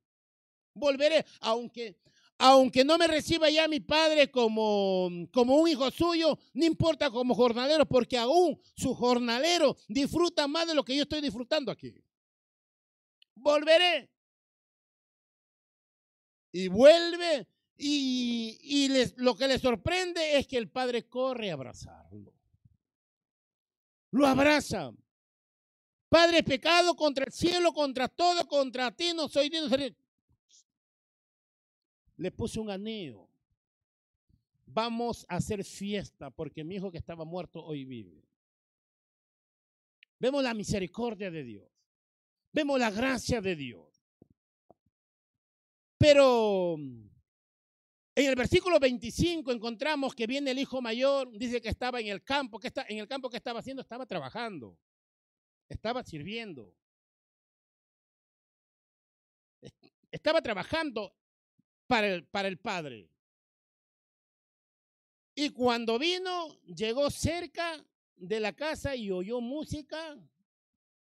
Volveré, 0.77 1.25
aunque, 1.39 1.97
aunque 2.39 2.85
no 2.85 2.99
me 2.99 3.07
reciba 3.07 3.49
ya 3.49 3.69
mi 3.69 3.79
Padre 3.79 4.29
como, 4.29 5.09
como 5.33 5.55
un 5.55 5.69
hijo 5.69 5.89
suyo, 5.93 6.37
no 6.53 6.65
importa 6.65 7.11
como 7.11 7.33
jornalero, 7.33 7.87
porque 7.87 8.19
aún 8.19 8.61
su 8.77 8.93
jornalero 8.93 9.77
disfruta 9.87 10.49
más 10.49 10.67
de 10.67 10.75
lo 10.75 10.85
que 10.85 10.97
yo 10.97 11.03
estoy 11.03 11.21
disfrutando 11.21 11.71
aquí. 11.71 11.95
Volveré. 13.35 14.11
Y 16.53 16.69
vuelve 16.69 17.49
y, 17.77 18.89
lo 19.17 19.37
que 19.37 19.49
le 19.49 19.59
sorprende 19.59 20.39
es 20.39 20.47
que 20.47 20.57
el 20.57 20.71
padre 20.71 21.09
corre 21.09 21.51
a 21.51 21.55
abrazarlo. 21.55 22.33
Lo 24.11 24.27
abraza. 24.27 24.93
Padre, 26.09 26.45
pecado 26.45 26.95
contra 26.95 27.25
el 27.25 27.33
cielo, 27.33 27.73
contra 27.73 28.09
todo, 28.09 28.47
contra 28.47 28.93
ti, 28.93 29.13
no 29.15 29.29
soy 29.29 29.49
Dios. 29.49 29.71
Le 32.17 32.31
puse 32.31 32.61
un 32.61 32.71
anillo. 32.71 33.29
Vamos 34.67 35.27
a 35.29 35.37
hacer 35.37 35.65
fiesta 35.65 36.31
porque 36.31 36.63
mi 36.63 36.77
hijo 36.77 36.93
que 36.93 36.99
estaba 36.99 37.25
muerto 37.25 37.65
hoy 37.65 37.85
vive. 37.85 38.23
Vemos 40.21 40.43
la 40.43 40.55
misericordia 40.55 41.31
de 41.31 41.43
Dios. 41.43 41.74
Vemos 42.55 42.79
la 42.79 42.93
gracia 42.93 43.41
de 43.41 43.57
Dios. 43.57 44.01
Pero 45.99 46.77
en 46.77 47.11
el 48.15 48.37
versículo 48.37 48.79
25 48.79 49.51
encontramos 49.51 50.15
que 50.15 50.29
viene 50.29 50.53
el 50.53 50.61
hijo 50.61 50.81
mayor, 50.81 51.37
dice 51.37 51.61
que 51.61 51.69
estaba 51.69 51.99
en 51.99 52.07
el 52.07 52.23
campo, 52.23 52.61
que 52.61 52.69
está, 52.69 52.87
en 52.89 52.99
el 52.99 53.09
campo 53.09 53.29
que 53.29 53.39
estaba 53.39 53.59
haciendo, 53.59 53.83
estaba 53.83 54.07
trabajando, 54.07 54.79
estaba 55.69 56.05
sirviendo. 56.05 56.73
Estaba 60.13 60.41
trabajando 60.41 61.13
para 61.89 62.07
el, 62.07 62.25
para 62.25 62.47
el 62.47 62.59
padre. 62.59 63.11
Y 65.35 65.51
cuando 65.51 65.99
vino, 65.99 66.57
llegó 66.67 67.11
cerca 67.11 67.85
de 68.15 68.39
la 68.39 68.53
casa 68.53 68.95
y 68.95 69.11
oyó 69.11 69.41
música 69.41 70.17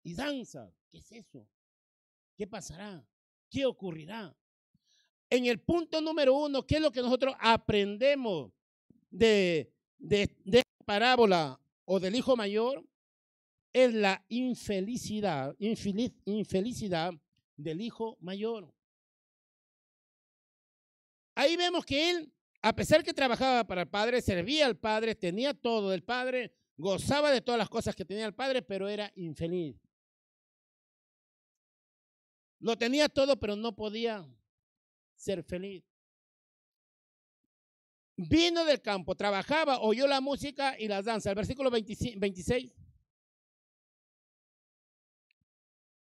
y 0.02 0.14
danza. 0.14 0.75
¿Qué 0.94 1.00
es 1.00 1.10
eso? 1.10 1.44
¿Qué 2.36 2.46
pasará? 2.46 3.04
¿qué 3.50 3.66
ocurrirá? 3.66 4.32
En 5.28 5.46
el 5.46 5.58
punto 5.58 6.00
número 6.00 6.34
uno, 6.34 6.64
¿qué 6.64 6.76
es 6.76 6.80
lo 6.80 6.92
que 6.92 7.02
nosotros 7.02 7.34
aprendemos 7.40 8.52
de, 9.10 9.74
de, 9.98 10.62
parábola 10.84 11.60
o 11.84 11.98
del 11.98 12.14
hijo 12.14 12.36
mayor? 12.36 12.86
Es 13.72 13.92
la 13.92 14.24
infelicidad, 14.28 15.56
infeliz, 15.58 16.12
infelicidad 16.26 17.12
del 17.56 17.80
hijo 17.80 18.16
mayor. 18.20 18.72
Ahí 21.34 21.56
vemos 21.56 21.84
que 21.84 22.10
él, 22.10 22.32
a 22.62 22.72
pesar 22.72 23.02
que 23.02 23.12
trabajaba 23.12 23.64
para 23.66 23.82
el 23.82 23.88
padre, 23.88 24.22
servía 24.22 24.66
al 24.66 24.76
padre, 24.76 25.16
tenía 25.16 25.54
todo 25.54 25.90
del 25.90 26.04
padre, 26.04 26.54
gozaba 26.76 27.32
de 27.32 27.40
todas 27.40 27.58
las 27.58 27.68
cosas 27.68 27.96
que 27.96 28.04
tenía 28.04 28.26
el 28.26 28.34
padre, 28.34 28.62
pero 28.62 28.88
era 28.88 29.10
infeliz. 29.16 29.84
Lo 32.64 32.78
tenía 32.78 33.11
todo, 33.11 33.37
pero 33.37 33.56
no 33.56 33.76
podía 33.76 34.26
ser 35.14 35.44
feliz. 35.44 35.85
Vino 38.16 38.64
del 38.64 38.80
campo, 38.80 39.14
trabajaba, 39.14 39.80
oyó 39.80 40.06
la 40.06 40.23
música 40.23 40.75
y 40.80 40.88
las 40.88 41.04
danzas. 41.04 41.26
El 41.26 41.35
versículo 41.35 41.71
26. 41.71 42.73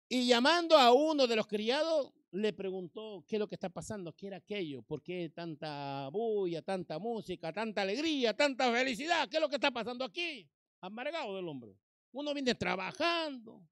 Y 0.08 0.28
llamando 0.28 0.78
a 0.78 0.94
uno 0.94 1.26
de 1.26 1.36
los 1.36 1.48
criados, 1.48 2.14
le 2.30 2.54
preguntó 2.54 3.26
qué 3.28 3.38
es 3.38 3.40
lo 3.40 3.48
que 3.48 3.56
está 3.56 3.70
pasando, 3.70 4.14
qué 4.14 4.28
era 4.28 4.38
aquello, 4.38 4.84
por 4.84 5.02
qué 5.02 5.32
tanta 5.34 6.10
bulla, 6.10 6.62
tanta 6.62 7.00
música, 7.00 7.52
tanta 7.52 7.82
alegría, 7.82 8.36
tanta 8.36 8.72
felicidad, 8.72 9.28
qué 9.30 9.38
es 9.38 9.42
lo 9.42 9.50
que 9.50 9.56
está 9.56 9.72
pasando 9.72 10.06
aquí. 10.06 10.48
Amargado 10.80 11.36
del 11.38 11.48
hombre. 11.48 11.76
Uno 12.12 12.36
viene 12.36 12.54
trabajando, 12.54 13.64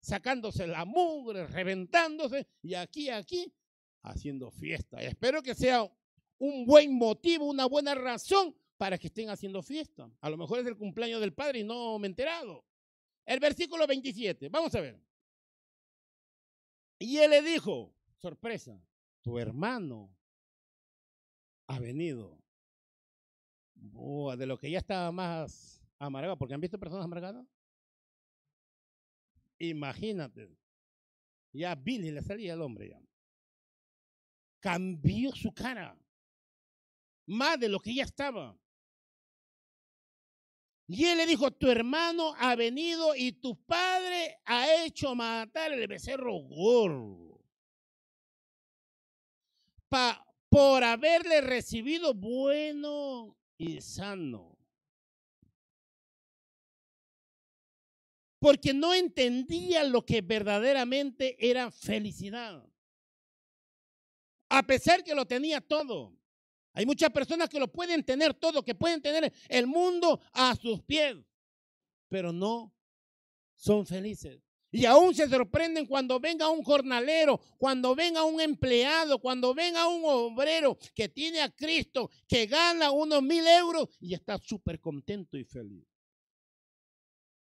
sacándose 0.00 0.66
la 0.66 0.84
mugre, 0.84 1.46
reventándose, 1.46 2.46
y 2.62 2.74
aquí, 2.74 3.10
aquí, 3.10 3.52
haciendo 4.02 4.50
fiesta. 4.50 5.02
espero 5.02 5.42
que 5.42 5.54
sea 5.54 5.90
un 6.38 6.64
buen 6.64 6.96
motivo, 6.96 7.46
una 7.46 7.66
buena 7.66 7.94
razón 7.94 8.54
para 8.76 8.96
que 8.96 9.08
estén 9.08 9.28
haciendo 9.28 9.62
fiesta. 9.62 10.10
A 10.20 10.30
lo 10.30 10.36
mejor 10.36 10.60
es 10.60 10.66
el 10.66 10.76
cumpleaños 10.76 11.20
del 11.20 11.34
padre 11.34 11.60
y 11.60 11.64
no 11.64 11.98
me 11.98 12.06
he 12.06 12.10
enterado. 12.10 12.64
El 13.26 13.40
versículo 13.40 13.86
27, 13.86 14.48
vamos 14.48 14.74
a 14.74 14.80
ver. 14.80 15.02
Y 16.98 17.18
él 17.18 17.30
le 17.30 17.42
dijo, 17.42 17.94
sorpresa, 18.16 18.80
tu 19.22 19.38
hermano 19.38 20.16
ha 21.66 21.78
venido. 21.78 22.38
Oh, 23.94 24.34
de 24.36 24.46
lo 24.46 24.58
que 24.58 24.70
ya 24.70 24.78
estaba 24.78 25.12
más 25.12 25.80
amargado, 25.98 26.36
porque 26.38 26.54
han 26.54 26.60
visto 26.60 26.78
personas 26.78 27.04
amargadas. 27.04 27.46
Imagínate, 29.58 30.56
ya 31.52 31.74
Billy 31.74 32.10
le 32.10 32.22
salía 32.22 32.54
el 32.54 32.62
hombre. 32.62 32.96
Cambió 34.60 35.32
su 35.34 35.52
cara, 35.52 35.96
más 37.26 37.58
de 37.58 37.68
lo 37.68 37.80
que 37.80 37.94
ya 37.94 38.04
estaba. 38.04 38.58
Y 40.90 41.04
él 41.04 41.18
le 41.18 41.26
dijo, 41.26 41.50
tu 41.50 41.70
hermano 41.70 42.34
ha 42.38 42.56
venido 42.56 43.14
y 43.14 43.32
tu 43.32 43.62
padre 43.64 44.40
ha 44.46 44.84
hecho 44.84 45.14
matar 45.14 45.72
el 45.72 45.86
becerro 45.86 46.34
gordo 46.34 47.28
por 50.48 50.84
haberle 50.84 51.40
recibido 51.40 52.14
bueno 52.14 53.36
y 53.56 53.80
sano. 53.80 54.57
Porque 58.38 58.72
no 58.72 58.94
entendía 58.94 59.84
lo 59.84 60.04
que 60.04 60.20
verdaderamente 60.20 61.36
era 61.38 61.70
felicidad. 61.70 62.64
A 64.48 64.62
pesar 64.62 65.02
que 65.02 65.14
lo 65.14 65.26
tenía 65.26 65.60
todo. 65.60 66.16
Hay 66.72 66.86
muchas 66.86 67.10
personas 67.10 67.48
que 67.48 67.58
lo 67.58 67.66
pueden 67.66 68.04
tener 68.04 68.34
todo, 68.34 68.64
que 68.64 68.74
pueden 68.74 69.02
tener 69.02 69.32
el 69.48 69.66
mundo 69.66 70.20
a 70.32 70.54
sus 70.54 70.80
pies, 70.82 71.16
pero 72.08 72.32
no 72.32 72.72
son 73.56 73.84
felices. 73.84 74.40
Y 74.70 74.84
aún 74.84 75.14
se 75.14 75.28
sorprenden 75.28 75.86
cuando 75.86 76.20
venga 76.20 76.48
un 76.50 76.62
jornalero, 76.62 77.40
cuando 77.56 77.94
venga 77.94 78.22
un 78.24 78.40
empleado, 78.40 79.18
cuando 79.18 79.54
venga 79.54 79.88
un 79.88 80.02
obrero 80.04 80.78
que 80.94 81.08
tiene 81.08 81.40
a 81.40 81.50
Cristo, 81.50 82.10
que 82.28 82.46
gana 82.46 82.90
unos 82.90 83.22
mil 83.22 83.46
euros 83.46 83.88
y 83.98 84.14
está 84.14 84.38
súper 84.38 84.78
contento 84.78 85.38
y 85.38 85.44
feliz. 85.44 85.84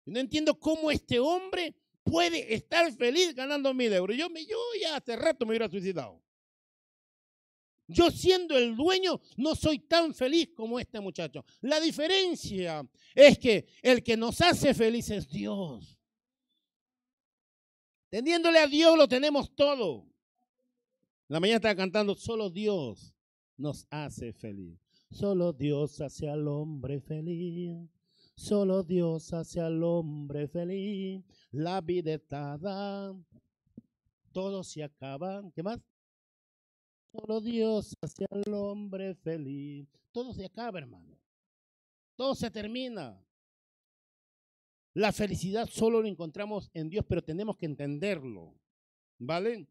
No 0.05 0.19
entiendo 0.21 0.59
cómo 0.59 0.91
este 0.91 1.19
hombre 1.21 1.75
puede 2.03 2.55
estar 2.55 2.93
feliz 2.93 3.35
ganando 3.35 3.73
mil 3.73 3.93
euros. 3.93 4.17
Yo, 4.17 4.29
yo 4.29 4.59
ya 4.81 4.97
hace 4.97 5.17
rato 5.17 5.47
me 5.47 5.51
hubiera 5.51 5.69
suicidado. 5.69 6.23
Yo 7.87 8.11
siendo 8.11 8.57
el 8.57 8.75
dueño 8.75 9.21
no 9.37 9.55
soy 9.55 9.81
tan 9.81 10.15
feliz 10.15 10.51
como 10.55 10.79
este 10.79 11.01
muchacho. 11.01 11.45
La 11.61 11.81
diferencia 11.81 12.88
es 13.15 13.38
que 13.38 13.67
el 13.83 14.03
que 14.03 14.17
nos 14.17 14.41
hace 14.41 14.73
feliz 14.73 15.11
es 15.11 15.29
Dios. 15.29 15.99
Teniéndole 18.09 18.59
a 18.59 18.67
Dios 18.67 18.97
lo 18.97 19.09
tenemos 19.09 19.55
todo. 19.55 20.07
La 21.29 21.41
mañana 21.41 21.57
estaba 21.57 21.75
cantando, 21.75 22.15
solo 22.15 22.51
Dios 22.51 23.15
nos 23.57 23.87
hace 23.91 24.33
feliz. 24.33 24.79
Solo 25.11 25.53
Dios 25.53 26.01
hace 26.01 26.29
al 26.29 26.49
hombre 26.49 27.01
feliz. 27.01 27.88
Solo 28.35 28.83
Dios 28.83 29.33
hace 29.33 29.61
al 29.61 29.83
hombre 29.83 30.49
feliz. 30.49 31.25
La 31.51 31.81
vida 31.81 32.14
está 32.14 32.57
dada. 32.59 33.14
Todo 34.33 34.64
se 34.64 34.83
acaba. 34.83 35.42
¿Qué 35.55 35.62
más? 35.62 35.79
Solo 37.12 37.40
Dios 37.40 37.95
hace 38.01 38.27
al 38.31 38.53
hombre 38.55 39.14
feliz. 39.16 39.87
Todo 40.12 40.33
se 40.33 40.47
acaba, 40.47 40.79
hermano. 40.79 41.18
Todo 42.16 42.35
se 42.35 42.51
termina. 42.51 43.23
La 44.95 45.12
felicidad 45.12 45.68
solo 45.71 46.03
lo 46.03 46.09
encontramos 46.09 46.71
en 46.75 46.90
Dios, 46.90 47.05
pero 47.09 47.23
tenemos 47.23 47.57
que 47.57 47.66
entenderlo. 47.66 48.55
¿Vale? 49.18 49.66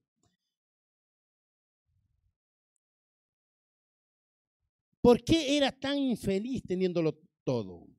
¿Por 5.01 5.23
qué 5.23 5.57
era 5.57 5.71
tan 5.71 5.97
infeliz 5.97 6.63
teniéndolo 6.63 7.17
todo? 7.43 7.90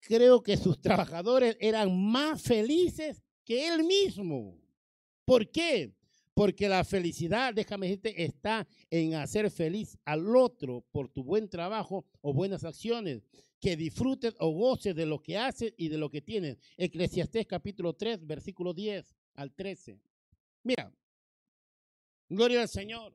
Creo 0.00 0.42
que 0.42 0.56
sus 0.56 0.80
trabajadores 0.80 1.56
eran 1.60 2.10
más 2.10 2.42
felices 2.42 3.22
que 3.44 3.68
él 3.68 3.84
mismo. 3.84 4.58
¿Por 5.24 5.50
qué? 5.50 5.92
Porque 6.34 6.68
la 6.68 6.84
felicidad, 6.84 7.52
déjame 7.52 7.88
decirte, 7.88 8.24
está 8.24 8.66
en 8.90 9.14
hacer 9.14 9.50
feliz 9.50 9.98
al 10.04 10.36
otro 10.36 10.84
por 10.92 11.08
tu 11.08 11.24
buen 11.24 11.48
trabajo 11.48 12.06
o 12.20 12.32
buenas 12.32 12.64
acciones 12.64 13.22
que 13.60 13.76
disfrutes 13.76 14.34
o 14.38 14.50
goces 14.52 14.94
de 14.94 15.06
lo 15.06 15.20
que 15.20 15.36
haces 15.36 15.74
y 15.76 15.88
de 15.88 15.98
lo 15.98 16.10
que 16.10 16.22
tienes. 16.22 16.58
Eclesiastés 16.76 17.46
capítulo 17.46 17.94
3, 17.94 18.24
versículo 18.26 18.72
10 18.72 19.14
al 19.34 19.52
13. 19.52 19.98
Mira, 20.62 20.92
gloria 22.28 22.62
al 22.62 22.68
Señor. 22.68 23.12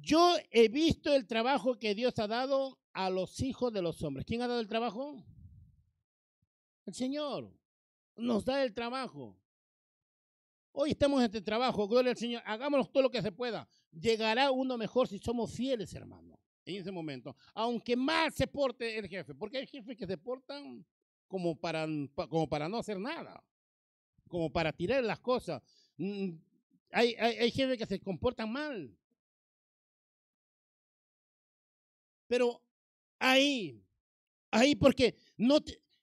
Yo 0.00 0.36
he 0.50 0.68
visto 0.68 1.14
el 1.14 1.26
trabajo 1.26 1.78
que 1.78 1.94
Dios 1.94 2.18
ha 2.18 2.26
dado 2.26 2.78
a 2.92 3.10
los 3.10 3.40
hijos 3.40 3.72
de 3.72 3.82
los 3.82 4.02
hombres. 4.02 4.24
¿Quién 4.24 4.42
ha 4.42 4.48
dado 4.48 4.60
el 4.60 4.68
trabajo? 4.68 5.24
El 6.86 6.94
Señor. 6.94 7.52
Nos 8.16 8.44
da 8.44 8.62
el 8.64 8.72
trabajo. 8.72 9.38
Hoy 10.72 10.92
estamos 10.92 11.20
en 11.20 11.26
este 11.26 11.42
trabajo, 11.42 11.86
gloria 11.86 12.12
al 12.12 12.16
Señor. 12.16 12.42
Hagámoslo 12.46 12.86
todo 12.86 13.02
lo 13.02 13.10
que 13.10 13.20
se 13.20 13.32
pueda. 13.32 13.68
Llegará 13.90 14.50
uno 14.50 14.78
mejor 14.78 15.08
si 15.08 15.18
somos 15.18 15.52
fieles, 15.52 15.92
hermano 15.94 16.32
en 16.64 16.76
ese 16.76 16.92
momento, 16.92 17.36
aunque 17.54 17.96
mal 17.96 18.32
se 18.32 18.46
porte 18.46 18.98
el 18.98 19.08
jefe, 19.08 19.34
porque 19.34 19.58
hay 19.58 19.66
jefes 19.66 19.96
que 19.96 20.06
se 20.06 20.18
portan 20.18 20.84
como 21.26 21.58
para, 21.58 21.86
como 22.28 22.48
para 22.48 22.68
no 22.68 22.78
hacer 22.78 22.98
nada, 22.98 23.42
como 24.28 24.52
para 24.52 24.72
tirar 24.72 25.02
las 25.02 25.18
cosas. 25.20 25.62
Mm, 25.96 26.30
hay, 26.90 27.14
hay, 27.14 27.50
jefes 27.50 27.78
que 27.78 27.86
se 27.86 28.00
comportan 28.00 28.52
mal. 28.52 28.96
Pero 32.32 32.62
ahí, 33.18 33.78
ahí 34.50 34.74
porque 34.74 35.14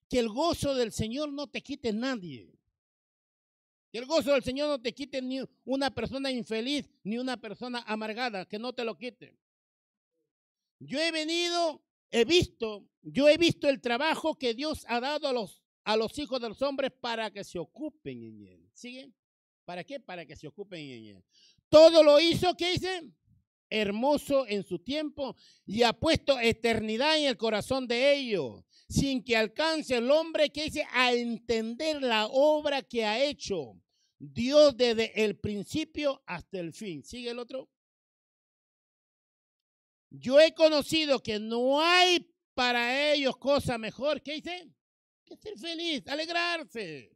que 0.08 0.20
el 0.20 0.30
gozo 0.30 0.76
del 0.76 0.92
Señor 0.92 1.34
no 1.34 1.48
te 1.48 1.63
quite 1.63 1.92
nadie. 1.92 2.56
Que 3.92 3.98
el 3.98 4.06
gozo 4.06 4.34
del 4.34 4.44
Señor 4.44 4.68
no 4.68 4.80
te 4.80 4.94
quite 4.94 5.24
ni 5.24 5.42
una 5.65 5.89
persona 5.89 6.30
infeliz, 6.30 6.88
ni 7.04 7.18
una 7.18 7.36
persona 7.36 7.84
amargada, 7.88 8.46
que 8.46 8.60
no 8.60 8.74
te 8.74 8.84
lo 8.84 8.96
quite. 8.96 9.39
Yo 10.78 11.00
he 11.00 11.12
venido, 11.12 11.82
he 12.12 12.26
visto, 12.26 12.88
yo 13.02 13.28
he 13.28 13.38
visto 13.38 13.68
el 13.68 13.82
trabajo 13.82 14.38
que 14.38 14.54
Dios 14.54 14.86
ha 14.88 15.00
dado 15.00 15.30
a 15.30 15.34
los, 15.34 15.63
a 15.84 15.98
los 15.98 16.15
hijos 16.20 16.39
de 16.39 16.50
los 16.50 16.62
hombres 16.62 16.92
para 16.92 17.32
que 17.32 17.44
se 17.44 17.58
ocupen 17.58 18.22
en 18.22 18.46
él. 18.46 18.70
¿Siguen? 18.76 19.15
¿Para 19.65 19.84
qué? 19.84 20.00
Para 20.00 20.28
que 20.28 20.36
se 20.36 20.48
ocupen 20.48 20.80
en 20.80 21.06
él. 21.08 21.24
Todo 21.70 22.04
lo 22.04 22.20
hizo, 22.20 22.56
¿qué 22.56 22.74
dice? 22.74 23.12
Hermoso 23.69 24.47
en 24.47 24.63
su 24.63 24.79
tiempo 24.79 25.36
y 25.65 25.84
ha 25.84 25.93
puesto 25.93 26.39
eternidad 26.39 27.17
en 27.17 27.25
el 27.25 27.38
corazón 27.38 27.88
de 27.88 28.15
ellos, 28.15 28.63
sin 28.88 29.23
que 29.23 29.38
alcance 29.38 29.95
el 29.95 30.10
hombre 30.10 30.49
que 30.49 30.65
dice 30.65 30.86
a 30.91 31.13
entender 31.13 32.01
la 32.01 32.27
obra 32.27 32.82
que 32.82 33.05
ha 33.05 33.23
hecho. 33.23 33.79
Dios 34.17 34.75
desde 34.75 35.23
el 35.23 35.38
principio 35.39 36.21
hasta 36.25 36.60
el 36.60 36.73
fin. 36.73 37.03
¿Sigue 37.03 37.29
el 37.29 37.39
otro? 37.39 37.69
Yo 40.10 40.39
he 40.39 40.53
conocido 40.53 41.21
que 41.21 41.39
no 41.39 41.82
hay 41.82 42.34
para 42.53 43.13
ellos 43.13 43.38
cosa 43.38 43.77
mejor. 43.77 44.21
¿Qué 44.21 44.34
dice? 44.34 44.69
Que 45.23 45.38
ser 45.38 45.58
feliz, 45.58 46.08
alegrarse. 46.08 47.15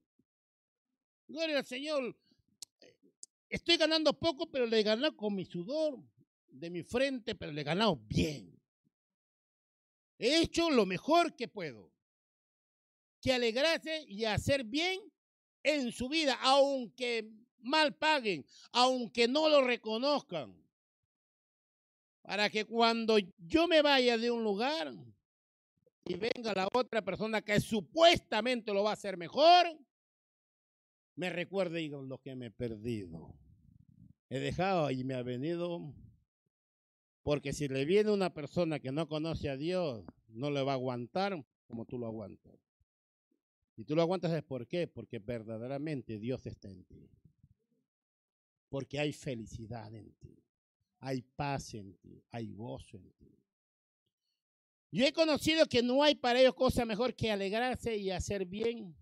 Gloria 1.27 1.57
al 1.57 1.65
Señor. 1.65 2.15
Estoy 3.49 3.77
ganando 3.77 4.17
poco, 4.17 4.49
pero 4.49 4.65
le 4.65 4.83
ganado 4.83 5.15
con 5.15 5.35
mi 5.35 5.45
sudor 5.45 5.99
de 6.53 6.69
mi 6.69 6.83
frente, 6.83 7.35
pero 7.35 7.51
le 7.51 7.61
he 7.61 7.63
ganado 7.65 7.97
bien. 7.97 8.59
He 10.17 10.41
hecho 10.41 10.69
lo 10.69 10.85
mejor 10.85 11.35
que 11.35 11.47
puedo. 11.47 11.91
Que 13.21 13.33
alegrarse 13.33 14.05
y 14.07 14.25
hacer 14.25 14.63
bien 14.63 14.99
en 15.63 15.91
su 15.91 16.09
vida, 16.09 16.37
aunque 16.41 17.29
mal 17.59 17.95
paguen, 17.95 18.45
aunque 18.71 19.27
no 19.27 19.49
lo 19.49 19.61
reconozcan. 19.61 20.55
Para 22.21 22.49
que 22.49 22.65
cuando 22.65 23.17
yo 23.37 23.67
me 23.67 23.81
vaya 23.81 24.17
de 24.17 24.31
un 24.31 24.43
lugar 24.43 24.93
y 26.05 26.15
venga 26.15 26.53
la 26.53 26.67
otra 26.73 27.01
persona 27.01 27.41
que 27.41 27.59
supuestamente 27.59 28.73
lo 28.73 28.83
va 28.83 28.91
a 28.91 28.93
hacer 28.93 29.17
mejor, 29.17 29.77
me 31.15 31.29
recuerde 31.29 31.87
lo 31.89 32.17
que 32.19 32.35
me 32.35 32.47
he 32.47 32.51
perdido. 32.51 33.33
He 34.29 34.39
dejado 34.39 34.89
y 34.89 35.03
me 35.03 35.15
ha 35.15 35.21
venido 35.21 35.93
porque 37.23 37.53
si 37.53 37.69
le 37.69 37.85
viene 37.85 38.11
una 38.11 38.33
persona 38.33 38.79
que 38.79 38.91
no 38.91 39.07
conoce 39.07 39.49
a 39.49 39.57
Dios, 39.57 40.05
no 40.27 40.51
le 40.51 40.61
va 40.61 40.73
a 40.73 40.75
aguantar 40.75 41.43
como 41.67 41.85
tú 41.85 41.97
lo 41.97 42.07
aguantas. 42.07 42.53
Y 43.75 43.85
tú 43.85 43.95
lo 43.95 44.01
aguantas 44.01 44.31
es 44.33 44.43
por 44.43 44.67
qué? 44.67 44.87
Porque 44.87 45.19
verdaderamente 45.19 46.19
Dios 46.19 46.45
está 46.45 46.69
en 46.69 46.83
ti. 46.83 47.09
Porque 48.69 48.99
hay 48.99 49.13
felicidad 49.13 49.93
en 49.95 50.11
ti. 50.13 50.37
Hay 50.99 51.21
paz 51.21 51.73
en 51.73 51.95
ti. 51.95 52.21
Hay 52.31 52.51
gozo 52.53 52.97
en 52.97 53.11
ti. 53.13 53.31
Yo 54.91 55.05
he 55.05 55.13
conocido 55.13 55.65
que 55.65 55.81
no 55.81 56.03
hay 56.03 56.13
para 56.13 56.39
ellos 56.39 56.53
cosa 56.53 56.85
mejor 56.85 57.15
que 57.15 57.31
alegrarse 57.31 57.97
y 57.97 58.11
hacer 58.11 58.45
bien 58.45 58.95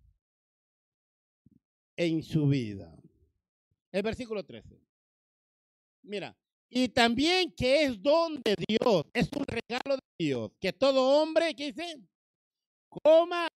en 1.98 2.24
su 2.24 2.48
vida. 2.48 2.98
El 3.92 4.04
versículo 4.04 4.46
13. 4.46 4.80
Mira, 6.04 6.38
y 6.74 6.88
también 6.88 7.52
que 7.52 7.84
es 7.84 8.02
don 8.02 8.42
de 8.42 8.56
Dios, 8.66 9.04
es 9.14 9.30
un 9.36 9.46
regalo 9.46 9.98
de 9.98 10.26
Dios, 10.26 10.52
que 10.60 10.72
todo 10.72 11.22
hombre, 11.22 11.54
¿qué 11.54 11.74
dice? 11.74 12.00
Coma 12.90 13.48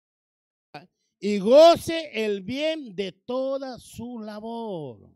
y 1.21 1.39
goce 1.39 2.11
el 2.13 2.43
bien 2.43 2.95
de 2.95 3.13
toda 3.13 3.79
su 3.79 4.19
labor. 4.19 5.09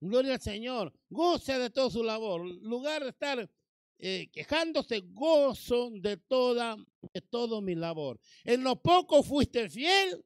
Gloria 0.00 0.34
al 0.34 0.40
Señor, 0.40 0.92
goce 1.08 1.58
de 1.58 1.70
toda 1.70 1.90
su 1.90 2.02
labor. 2.02 2.42
En 2.42 2.60
lugar 2.64 3.04
de 3.04 3.10
estar 3.10 3.50
eh, 3.98 4.28
quejándose, 4.32 5.00
gozo 5.12 5.90
de 5.92 6.16
toda, 6.16 6.76
de 7.12 7.20
todo 7.22 7.62
mi 7.62 7.76
labor. 7.76 8.20
En 8.42 8.64
lo 8.64 8.82
poco 8.82 9.22
fuiste 9.22 9.70
fiel, 9.70 10.22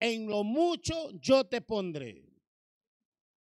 en 0.00 0.26
lo 0.26 0.42
mucho 0.42 1.12
yo 1.12 1.46
te 1.46 1.60
pondré. 1.60 2.27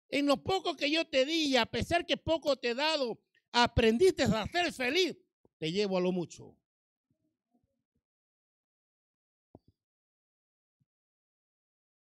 En 0.08 0.26
lo 0.26 0.42
poco 0.42 0.76
que 0.76 0.90
yo 0.90 1.04
te 1.06 1.24
di, 1.24 1.46
y 1.46 1.56
a 1.56 1.66
pesar 1.66 2.06
que 2.06 2.16
poco 2.16 2.56
te 2.56 2.70
he 2.70 2.74
dado, 2.74 3.20
aprendiste 3.52 4.22
a 4.22 4.46
ser 4.46 4.72
feliz, 4.72 5.16
te 5.58 5.72
llevo 5.72 5.98
a 5.98 6.00
lo 6.00 6.12
mucho. 6.12 6.56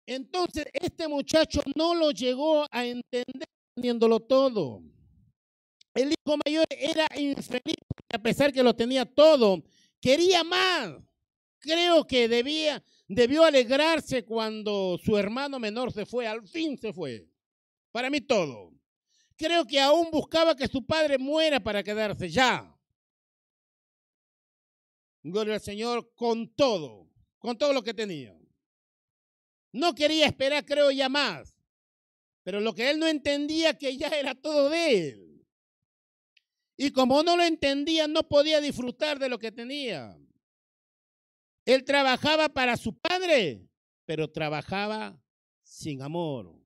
Entonces, 0.05 0.65
este 0.73 1.07
muchacho 1.07 1.61
no 1.75 1.93
lo 1.93 2.11
llegó 2.11 2.65
a 2.71 2.85
entender 2.85 3.47
teniéndolo 3.75 4.21
todo. 4.21 4.81
El 5.93 6.13
hijo 6.13 6.37
mayor 6.45 6.65
era 6.69 7.07
infeliz, 7.17 7.75
a 8.13 8.17
pesar 8.17 8.53
que 8.53 8.63
lo 8.63 8.73
tenía 8.73 9.05
todo, 9.05 9.61
quería 9.99 10.43
más. 10.43 10.93
Creo 11.59 12.07
que 12.07 12.29
debía, 12.29 12.81
debió 13.07 13.43
alegrarse 13.43 14.23
cuando 14.23 14.97
su 15.03 15.17
hermano 15.17 15.59
menor 15.59 15.91
se 15.91 16.05
fue, 16.05 16.25
al 16.25 16.47
fin 16.47 16.77
se 16.77 16.93
fue. 16.93 17.27
Para 17.97 18.11
mí 18.11 18.21
todo. 18.21 18.71
Creo 19.35 19.65
que 19.65 19.79
aún 19.79 20.11
buscaba 20.11 20.55
que 20.55 20.67
su 20.67 20.85
padre 20.85 21.17
muera 21.17 21.59
para 21.59 21.81
quedarse 21.81 22.29
ya. 22.29 22.71
Gloria 25.23 25.55
al 25.55 25.61
Señor 25.61 26.13
con 26.13 26.47
todo, 26.53 27.09
con 27.39 27.57
todo 27.57 27.73
lo 27.73 27.81
que 27.81 27.95
tenía. 27.95 28.39
No 29.71 29.95
quería 29.95 30.27
esperar, 30.27 30.63
creo, 30.63 30.91
ya 30.91 31.09
más. 31.09 31.57
Pero 32.43 32.59
lo 32.59 32.75
que 32.75 32.87
él 32.91 32.99
no 32.99 33.07
entendía 33.07 33.75
que 33.75 33.97
ya 33.97 34.09
era 34.09 34.35
todo 34.35 34.69
de 34.69 35.09
él. 35.09 35.47
Y 36.77 36.91
como 36.91 37.23
no 37.23 37.35
lo 37.35 37.41
entendía, 37.41 38.07
no 38.07 38.29
podía 38.29 38.61
disfrutar 38.61 39.17
de 39.17 39.27
lo 39.27 39.39
que 39.39 39.51
tenía. 39.51 40.15
Él 41.65 41.83
trabajaba 41.83 42.47
para 42.49 42.77
su 42.77 42.95
padre, 42.95 43.67
pero 44.05 44.29
trabajaba 44.29 45.19
sin 45.63 46.03
amor. 46.03 46.56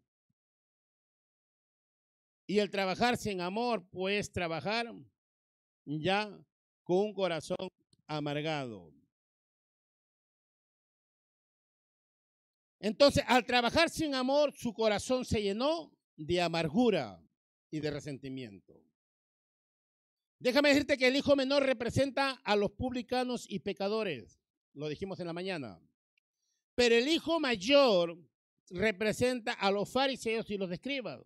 Y 2.48 2.60
el 2.60 2.70
trabajar 2.70 3.18
sin 3.18 3.42
amor, 3.42 3.86
pues 3.90 4.32
trabajar 4.32 4.94
ya 5.86 6.38
con 6.84 6.98
un 6.98 7.14
corazón 7.14 7.70
amargado. 8.08 8.94
Entonces, 12.80 13.24
al 13.28 13.46
trabajar 13.46 13.90
sin 13.90 14.16
amor, 14.16 14.54
su 14.54 14.74
corazón 14.74 15.24
se 15.24 15.42
llenó 15.42 15.96
de 16.18 16.42
amargura 16.42 17.24
y 17.70 17.80
de 17.80 17.92
resentimiento. 17.92 18.74
Déjame 20.40 20.70
decirte 20.70 20.98
que 20.98 21.08
el 21.08 21.16
hijo 21.16 21.36
menor 21.36 21.64
representa 21.64 22.32
a 22.44 22.56
los 22.56 22.72
publicanos 22.72 23.46
y 23.48 23.60
pecadores, 23.60 24.42
lo 24.74 24.90
dijimos 24.90 25.20
en 25.20 25.28
la 25.28 25.34
mañana. 25.34 25.80
Pero 26.74 26.96
el 26.96 27.08
hijo 27.08 27.40
mayor 27.40 28.18
representa 28.72 29.54
a 29.54 29.70
los 29.70 29.92
fariseos 29.92 30.50
y 30.50 30.58
los 30.58 30.72
escribas. 30.72 31.22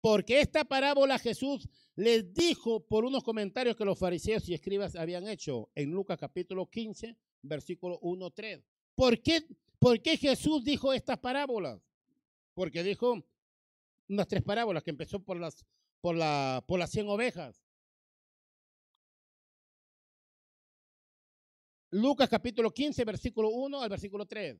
Porque 0.00 0.40
esta 0.40 0.64
parábola 0.64 1.18
Jesús 1.18 1.68
les 1.96 2.32
dijo 2.32 2.80
por 2.80 3.04
unos 3.04 3.24
comentarios 3.24 3.76
que 3.76 3.84
los 3.84 3.98
fariseos 3.98 4.48
y 4.48 4.54
escribas 4.54 4.94
habían 4.94 5.26
hecho 5.26 5.70
en 5.74 5.90
Lucas 5.90 6.18
capítulo 6.18 6.66
15, 6.66 7.16
versículo 7.42 7.98
1, 8.02 8.30
3. 8.30 8.64
¿Por 8.94 9.20
qué, 9.20 9.44
¿Por 9.78 10.00
qué 10.00 10.16
Jesús 10.16 10.64
dijo 10.64 10.92
estas 10.92 11.18
parábolas? 11.18 11.80
Porque 12.54 12.82
dijo 12.82 13.24
unas 14.08 14.28
tres 14.28 14.42
parábolas 14.42 14.82
que 14.82 14.90
empezó 14.90 15.20
por 15.20 15.38
las, 15.38 15.66
por 16.00 16.14
la, 16.14 16.64
por 16.66 16.78
las 16.78 16.90
100 16.90 17.08
ovejas. 17.08 17.60
Lucas 21.90 22.28
capítulo 22.28 22.70
15, 22.70 23.04
versículo 23.04 23.50
1 23.50 23.82
al 23.82 23.88
versículo 23.88 24.26
3. 24.26 24.58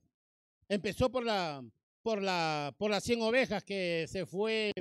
Empezó 0.69 1.11
por 1.11 1.25
la, 1.25 1.65
por 2.03 2.23
la, 2.23 2.75
por 2.79 2.91
las 2.91 3.05
100 3.05 3.23
ovejas 3.23 3.63
que 3.65 4.07
se 4.09 4.27
fue 4.27 4.73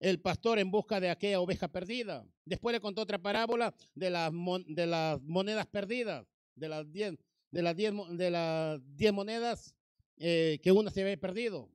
el 0.00 0.20
pastor 0.20 0.58
en 0.58 0.70
busca 0.70 1.00
de 1.00 1.10
aquella 1.10 1.40
oveja 1.40 1.68
perdida. 1.68 2.26
Después 2.44 2.72
le 2.72 2.80
contó 2.80 3.02
otra 3.02 3.18
parábola 3.18 3.74
de 3.94 4.10
las, 4.10 4.32
monedas 4.32 5.66
perdidas, 5.66 6.26
de 6.54 6.68
las 6.68 6.90
diez, 6.92 7.14
de 7.50 7.62
las 7.62 7.76
diez, 7.76 7.92
de 8.10 8.30
las 8.30 8.80
diez 8.96 9.12
monedas 9.12 9.74
eh, 10.18 10.58
que 10.62 10.72
una 10.72 10.90
se 10.90 11.02
había 11.02 11.16
perdido. 11.16 11.70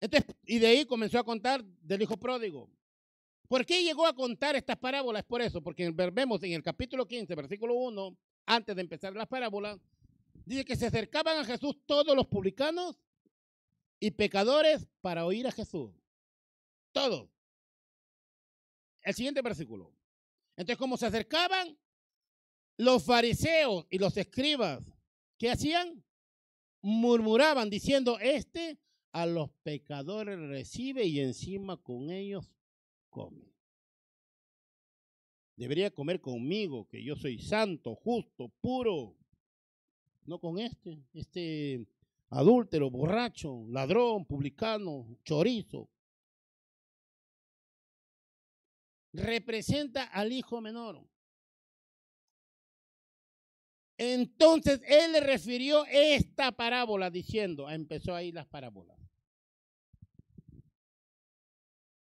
Entonces, 0.00 0.34
y 0.44 0.58
de 0.58 0.66
ahí 0.66 0.84
comenzó 0.84 1.18
a 1.18 1.24
contar 1.24 1.64
del 1.64 2.02
hijo 2.02 2.16
pródigo. 2.16 2.70
¿Por 3.48 3.64
qué 3.64 3.82
llegó 3.82 4.06
a 4.06 4.14
contar 4.14 4.56
estas 4.56 4.76
parábolas? 4.76 5.22
Por 5.24 5.40
eso, 5.40 5.62
porque 5.62 5.90
vemos 5.90 6.42
en 6.42 6.52
el 6.52 6.62
capítulo 6.62 7.06
15, 7.06 7.34
versículo 7.34 7.74
1, 7.74 8.16
antes 8.46 8.74
de 8.74 8.82
empezar 8.82 9.14
las 9.14 9.28
parábolas, 9.28 9.78
dice 10.44 10.64
que 10.64 10.76
se 10.76 10.86
acercaban 10.86 11.38
a 11.38 11.44
Jesús 11.44 11.76
todos 11.86 12.14
los 12.16 12.26
publicanos 12.26 12.98
y 14.00 14.10
pecadores 14.10 14.88
para 15.00 15.24
oír 15.24 15.46
a 15.46 15.52
Jesús. 15.52 15.92
Todo. 16.96 17.30
El 19.02 19.12
siguiente 19.12 19.42
versículo. 19.42 19.92
Entonces, 20.56 20.78
como 20.78 20.96
se 20.96 21.04
acercaban 21.04 21.76
los 22.78 23.04
fariseos 23.04 23.86
y 23.90 23.98
los 23.98 24.16
escribas, 24.16 24.82
¿qué 25.36 25.50
hacían? 25.50 26.02
Murmuraban 26.80 27.68
diciendo, 27.68 28.18
este 28.18 28.78
a 29.12 29.26
los 29.26 29.50
pecadores 29.62 30.38
recibe 30.38 31.04
y 31.04 31.20
encima 31.20 31.76
con 31.76 32.10
ellos 32.10 32.50
come. 33.10 33.52
Debería 35.54 35.90
comer 35.90 36.22
conmigo, 36.22 36.88
que 36.88 37.04
yo 37.04 37.14
soy 37.14 37.38
santo, 37.38 37.94
justo, 37.94 38.50
puro. 38.62 39.14
No 40.24 40.38
con 40.38 40.58
este, 40.58 40.98
este 41.12 41.86
adúltero, 42.30 42.90
borracho, 42.90 43.66
ladrón, 43.68 44.24
publicano, 44.24 45.18
chorizo. 45.24 45.90
Representa 49.16 50.04
al 50.04 50.32
hijo 50.32 50.60
menor. 50.60 51.06
Entonces 53.98 54.80
él 54.86 55.12
le 55.12 55.20
refirió 55.20 55.84
esta 55.86 56.52
parábola 56.52 57.10
diciendo, 57.10 57.70
empezó 57.70 58.14
ahí 58.14 58.30
las 58.30 58.46
parábolas. 58.46 58.96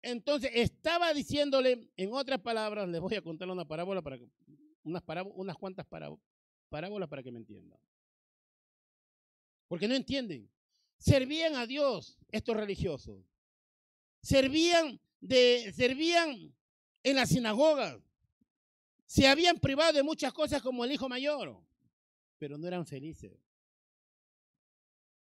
Entonces 0.01 0.51
estaba 0.55 1.13
diciéndole, 1.15 1.89
en 1.97 2.13
otras 2.13 2.41
palabras, 2.41 2.89
les 2.89 3.01
voy 3.01 3.15
a 3.15 3.23
contar 3.23 3.49
una 3.49 3.65
parábola 3.65 4.03
para 4.03 4.19
unas, 4.83 5.03
unas 5.35 5.57
cuantas 5.57 5.87
parábolas 5.87 7.09
para 7.09 7.23
que 7.23 7.31
me 7.31 7.39
entiendan. 7.39 7.79
Porque 9.69 9.87
no 9.87 9.95
entienden. 9.95 10.51
Servían 10.99 11.55
a 11.57 11.67
Dios 11.67 12.19
estos 12.31 12.57
religiosos. 12.57 13.25
Servían 14.23 15.01
de, 15.21 15.73
servían 15.75 16.53
en 17.03 17.17
la 17.17 17.27
sinagoga. 17.27 18.01
Se 19.07 19.27
habían 19.29 19.59
privado 19.59 19.93
de 19.93 20.03
muchas 20.03 20.33
cosas 20.33 20.63
como 20.63 20.85
el 20.85 20.93
hijo 20.93 21.09
mayor, 21.09 21.61
pero 22.39 22.57
no 22.57 22.67
eran 22.67 22.87
felices. 22.87 23.33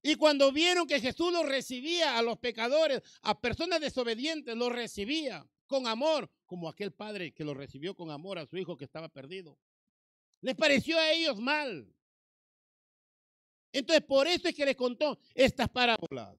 Y 0.03 0.15
cuando 0.15 0.51
vieron 0.53 0.87
que 0.87 1.01
Jesús 1.01 1.33
los 1.33 1.47
recibía 1.47 2.17
a 2.17 2.23
los 2.23 2.39
pecadores, 2.39 3.03
a 3.23 3.39
personas 3.39 3.81
desobedientes, 3.81 4.57
los 4.57 4.73
recibía 4.73 5.47
con 5.67 5.87
amor, 5.87 6.31
como 6.47 6.69
aquel 6.69 6.93
padre 6.93 7.33
que 7.33 7.45
lo 7.45 7.55
recibió 7.55 7.95
con 7.95 8.11
amor 8.11 8.39
a 8.39 8.47
su 8.47 8.57
hijo 8.57 8.77
que 8.77 8.85
estaba 8.85 9.09
perdido. 9.09 9.59
Les 10.41 10.57
pareció 10.57 10.99
a 10.99 11.13
ellos 11.13 11.39
mal. 11.39 11.95
Entonces, 13.73 14.05
por 14.05 14.27
eso 14.27 14.49
es 14.49 14.55
que 14.55 14.65
les 14.65 14.75
contó 14.75 15.19
estas 15.35 15.69
parábolas. 15.69 16.37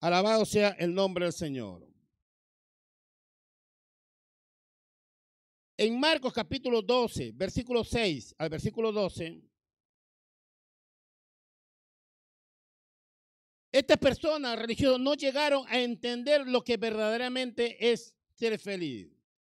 Alabado 0.00 0.44
sea 0.44 0.70
el 0.78 0.94
nombre 0.94 1.24
del 1.24 1.32
Señor. 1.32 1.86
En 5.78 5.98
Marcos 6.00 6.32
capítulo 6.32 6.80
12, 6.80 7.32
versículo 7.34 7.84
6 7.84 8.34
al 8.38 8.48
versículo 8.48 8.92
12, 8.92 9.42
estas 13.72 13.98
personas 13.98 14.58
religiosas 14.58 14.98
no 15.00 15.14
llegaron 15.14 15.66
a 15.68 15.78
entender 15.78 16.46
lo 16.46 16.64
que 16.64 16.78
verdaderamente 16.78 17.92
es 17.92 18.14
ser 18.32 18.58
feliz. 18.58 19.10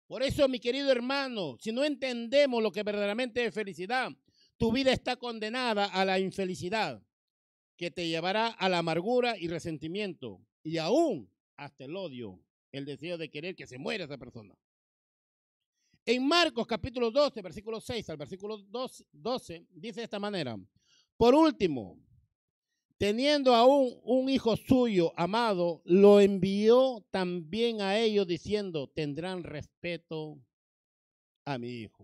Por 0.09 0.22
eso, 0.22 0.48
mi 0.48 0.59
querido 0.59 0.90
hermano, 0.90 1.57
si 1.61 1.70
no 1.70 1.85
entendemos 1.85 2.62
lo 2.62 2.72
que 2.72 2.83
verdaderamente 2.83 3.44
es 3.44 3.55
felicidad, 3.55 4.11
tu 4.57 4.72
vida 4.72 4.90
está 4.90 5.16
condenada 5.16 5.85
a 5.85 6.05
la 6.05 6.18
infelicidad, 6.18 7.01
que 7.79 7.91
te 7.93 8.09
llevará 8.09 8.49
a 8.49 8.69
la 8.69 8.79
amargura 8.79 9.38
y 9.38 9.49
resentimiento, 9.49 10.45
y 10.62 10.77
aún 10.77 11.31
hasta 11.57 11.85
el 11.85 11.97
odio, 11.97 12.38
el 12.73 12.85
deseo 12.85 13.17
de 13.17 13.31
querer 13.31 13.55
que 13.55 13.67
se 13.67 13.79
muera 13.79 14.05
esa 14.05 14.19
persona. 14.19 14.55
En 16.05 16.27
Marcos 16.27 16.67
capítulo 16.67 17.11
12, 17.11 17.41
versículo 17.41 17.81
6 17.81 18.11
al 18.11 18.17
versículo 18.17 18.59
12, 19.12 19.67
dice 19.71 20.01
de 20.01 20.05
esta 20.05 20.19
manera, 20.19 20.59
por 21.17 21.35
último, 21.35 21.99
teniendo 22.99 23.55
aún 23.55 23.99
un 24.03 24.29
hijo 24.29 24.57
suyo 24.57 25.12
amado, 25.17 25.81
lo 25.85 26.21
envió 26.21 27.07
también 27.11 27.81
a 27.81 27.97
ellos 27.97 28.27
diciendo, 28.27 28.88
tendrán 28.88 29.45
respeto 29.45 30.37
a 31.45 31.59
mi 31.59 31.69
hijo. 31.69 31.98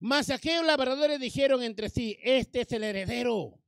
Mas 0.00 0.30
aquellos 0.30 0.64
labradores 0.64 1.18
dijeron 1.18 1.62
entre 1.62 1.88
sí, 1.90 2.16
este 2.22 2.60
es 2.60 2.72
el 2.72 2.84
heredero, 2.84 3.58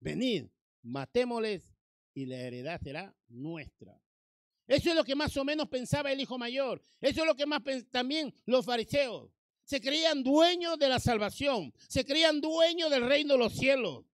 venid, 0.00 0.46
matémosles 0.82 1.72
y 2.14 2.26
la 2.26 2.36
heredad 2.36 2.80
será 2.80 3.14
nuestra. 3.28 4.00
Eso 4.66 4.90
es 4.90 4.96
lo 4.96 5.04
que 5.04 5.14
más 5.14 5.36
o 5.36 5.44
menos 5.44 5.68
pensaba 5.68 6.10
el 6.10 6.20
hijo 6.20 6.38
mayor. 6.38 6.82
Eso 7.00 7.20
es 7.20 7.26
lo 7.26 7.34
que 7.34 7.46
más 7.46 7.62
también 7.90 8.34
los 8.46 8.64
fariseos. 8.64 9.30
Se 9.64 9.80
creían 9.80 10.22
dueños 10.22 10.78
de 10.78 10.88
la 10.88 10.98
salvación. 10.98 11.72
Se 11.88 12.04
creían 12.04 12.40
dueños 12.40 12.90
del 12.90 13.06
reino 13.06 13.34
de 13.34 13.38
los 13.38 13.54
cielos. 13.54 14.04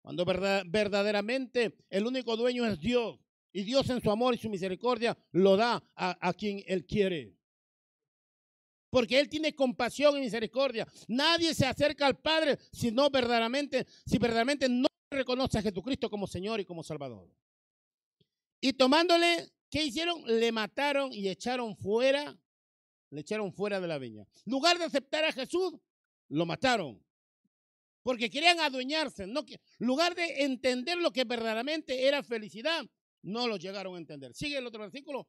Cuando 0.00 0.24
verdaderamente 0.24 1.76
el 1.90 2.06
único 2.06 2.36
dueño 2.36 2.66
es 2.66 2.80
Dios. 2.80 3.18
Y 3.52 3.64
Dios 3.64 3.88
en 3.90 4.00
su 4.00 4.10
amor 4.10 4.34
y 4.34 4.38
su 4.38 4.48
misericordia 4.48 5.16
lo 5.32 5.56
da 5.56 5.82
a 5.94 6.32
quien 6.34 6.62
Él 6.66 6.86
quiere. 6.86 7.36
Porque 8.92 9.18
Él 9.18 9.30
tiene 9.30 9.54
compasión 9.54 10.18
y 10.18 10.20
misericordia. 10.20 10.86
Nadie 11.08 11.54
se 11.54 11.64
acerca 11.64 12.04
al 12.04 12.18
Padre 12.18 12.58
si 12.70 12.90
no 12.90 13.08
verdaderamente, 13.08 13.86
si 14.04 14.18
verdaderamente 14.18 14.68
no 14.68 14.86
reconoce 15.10 15.58
a 15.58 15.62
Jesucristo 15.62 16.10
como 16.10 16.26
Señor 16.26 16.60
y 16.60 16.66
como 16.66 16.82
Salvador. 16.82 17.26
Y 18.60 18.74
tomándole, 18.74 19.50
¿qué 19.70 19.82
hicieron? 19.82 20.22
Le 20.26 20.52
mataron 20.52 21.10
y 21.10 21.26
echaron 21.26 21.74
fuera, 21.74 22.38
le 23.08 23.20
echaron 23.22 23.50
fuera 23.54 23.80
de 23.80 23.88
la 23.88 23.96
viña. 23.96 24.26
En 24.44 24.52
lugar 24.52 24.76
de 24.76 24.84
aceptar 24.84 25.24
a 25.24 25.32
Jesús, 25.32 25.72
lo 26.28 26.44
mataron. 26.44 27.02
Porque 28.02 28.28
querían 28.28 28.60
adueñarse. 28.60 29.26
No, 29.26 29.40
en 29.48 29.86
lugar 29.86 30.14
de 30.14 30.42
entender 30.44 30.98
lo 30.98 31.10
que 31.12 31.24
verdaderamente 31.24 32.06
era 32.06 32.22
felicidad, 32.22 32.84
no 33.22 33.48
lo 33.48 33.56
llegaron 33.56 33.94
a 33.94 33.98
entender. 33.98 34.34
Sigue 34.34 34.58
el 34.58 34.66
otro 34.66 34.82
versículo. 34.82 35.26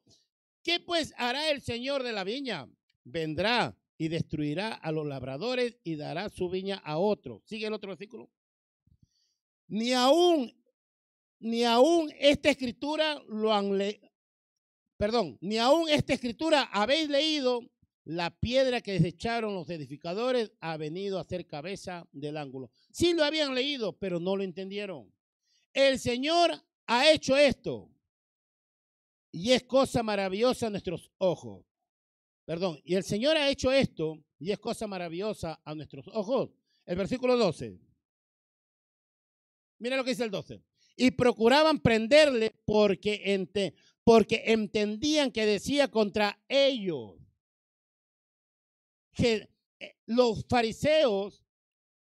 ¿Qué 0.62 0.82
pues 0.82 1.14
hará 1.16 1.50
el 1.50 1.62
Señor 1.62 2.04
de 2.04 2.12
la 2.12 2.26
viña? 2.26 2.68
Vendrá 3.04 3.78
y 3.98 4.08
destruirá 4.08 4.74
a 4.74 4.92
los 4.92 5.06
labradores 5.06 5.78
y 5.84 5.96
dará 5.96 6.30
su 6.30 6.50
viña 6.50 6.78
a 6.78 6.98
otro. 6.98 7.42
Sigue 7.46 7.68
el 7.68 7.74
otro 7.74 7.90
versículo. 7.90 8.30
Ni 9.68 9.94
aún 9.94 10.54
ni 11.44 11.66
aún 11.66 12.10
esta 12.20 12.50
escritura 12.50 13.22
lo 13.28 13.54
han 13.54 13.78
leído, 13.78 14.10
perdón, 14.96 15.38
ni 15.42 15.58
aún 15.58 15.90
esta 15.90 16.14
escritura 16.14 16.70
habéis 16.72 17.10
leído, 17.10 17.70
la 18.06 18.32
piedra 18.32 18.80
que 18.80 18.94
desecharon 18.94 19.54
los 19.54 19.70
edificadores 19.70 20.54
ha 20.62 20.78
venido 20.78 21.20
a 21.20 21.24
ser 21.26 21.46
cabeza 21.46 22.08
del 22.14 22.38
ángulo. 22.38 22.72
Sí 22.92 23.14
lo 23.14 23.26
habían 23.26 23.54
leído, 23.54 23.92
pero 23.98 24.22
no 24.22 24.38
lo 24.38 24.44
entendieron. 24.44 25.14
El 25.74 26.00
Señor 26.00 26.52
ha 26.88 27.12
hecho 27.12 27.36
esto 27.36 27.90
y 29.32 29.52
es 29.52 29.64
cosa 29.64 30.02
maravillosa 30.02 30.68
a 30.68 30.70
nuestros 30.70 31.12
ojos. 31.18 31.66
Perdón, 32.46 32.80
y 32.84 32.96
el 32.96 33.04
Señor 33.04 33.38
ha 33.38 33.50
hecho 33.50 33.72
esto 33.72 34.24
y 34.40 34.52
es 34.52 34.60
cosa 34.60 34.88
maravillosa 34.88 35.60
a 35.64 35.74
nuestros 35.74 36.08
ojos. 36.10 36.50
El 36.86 36.98
versículo 36.98 37.38
12. 37.38 37.80
Mira 39.80 39.98
lo 39.98 40.04
que 40.04 40.12
dice 40.12 40.24
el 40.24 40.32
12 40.32 40.62
y 40.96 41.12
procuraban 41.12 41.80
prenderle 41.80 42.54
porque, 42.66 43.48
porque 44.04 44.44
entendían 44.48 45.32
que 45.32 45.46
decía 45.46 45.90
contra 45.90 46.40
ellos. 46.48 47.16
Que 49.14 49.50
eh, 49.80 49.96
los 50.08 50.46
fariseos 50.48 51.44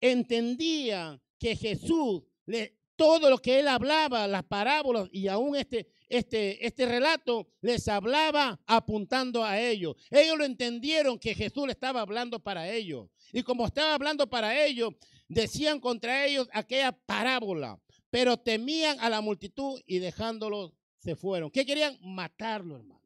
entendían 0.00 1.20
que 1.38 1.56
Jesús, 1.56 2.22
le, 2.46 2.78
todo 2.96 3.28
lo 3.30 3.38
que 3.38 3.60
él 3.60 3.68
hablaba, 3.68 4.26
las 4.26 4.44
parábolas 4.44 5.08
y 5.12 5.28
aún 5.28 5.56
este, 5.56 5.88
este, 6.18 6.66
este 6.66 6.86
relato, 6.86 7.48
les 7.60 7.88
hablaba 7.88 8.60
apuntando 8.66 9.44
a 9.44 9.60
ellos. 9.60 9.96
Ellos 10.10 10.38
lo 10.38 10.44
entendieron 10.44 11.18
que 11.18 11.34
Jesús 11.34 11.66
le 11.66 11.72
estaba 11.72 12.00
hablando 12.00 12.40
para 12.40 12.68
ellos. 12.70 13.08
Y 13.32 13.42
como 13.42 13.66
estaba 13.66 13.94
hablando 13.94 14.28
para 14.28 14.64
ellos, 14.64 14.92
decían 15.28 15.80
contra 15.80 16.26
ellos 16.26 16.48
aquella 16.52 16.92
parábola 16.92 17.78
pero 18.12 18.36
temían 18.36 19.00
a 19.00 19.08
la 19.08 19.22
multitud 19.22 19.80
y 19.86 19.98
dejándolos 19.98 20.74
se 20.98 21.16
fueron. 21.16 21.50
¿Qué 21.50 21.64
querían? 21.64 21.98
Matarlo, 22.02 22.76
hermano. 22.76 23.00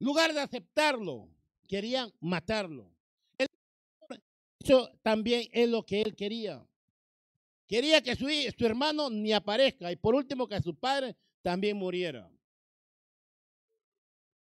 En 0.00 0.06
lugar 0.06 0.32
de 0.32 0.40
aceptarlo, 0.40 1.28
querían 1.68 2.10
matarlo. 2.20 2.90
Eso 4.58 4.90
también 5.02 5.46
es 5.52 5.68
lo 5.68 5.84
que 5.84 6.00
él 6.00 6.16
quería. 6.16 6.66
Quería 7.72 8.02
que 8.02 8.14
su, 8.14 8.28
hermano 8.66 9.08
ni 9.08 9.32
aparezca 9.32 9.90
y 9.90 9.96
por 9.96 10.14
último 10.14 10.46
que 10.46 10.60
su 10.60 10.74
padre 10.74 11.16
también 11.40 11.78
muriera. 11.78 12.30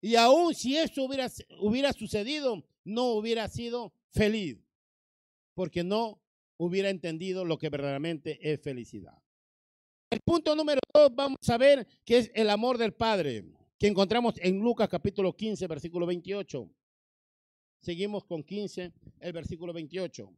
Y 0.01 0.15
aún 0.15 0.55
si 0.55 0.75
eso 0.75 1.03
hubiera, 1.03 1.29
hubiera 1.59 1.93
sucedido, 1.93 2.65
no 2.83 3.09
hubiera 3.09 3.47
sido 3.49 3.93
feliz, 4.09 4.57
porque 5.53 5.83
no 5.83 6.23
hubiera 6.57 6.89
entendido 6.89 7.45
lo 7.45 7.59
que 7.59 7.69
verdaderamente 7.69 8.39
es 8.51 8.59
felicidad. 8.59 9.21
El 10.09 10.21
punto 10.21 10.55
número 10.55 10.79
dos, 10.91 11.13
vamos 11.13 11.47
a 11.47 11.57
ver 11.59 11.87
que 12.03 12.17
es 12.17 12.31
el 12.33 12.49
amor 12.49 12.79
del 12.79 12.95
Padre, 12.95 13.45
que 13.77 13.85
encontramos 13.85 14.33
en 14.39 14.57
Lucas 14.57 14.89
capítulo 14.89 15.35
15, 15.35 15.67
versículo 15.67 16.07
28. 16.07 16.67
Seguimos 17.79 18.25
con 18.25 18.41
15, 18.41 18.91
el 19.19 19.33
versículo 19.33 19.71
28. 19.71 20.33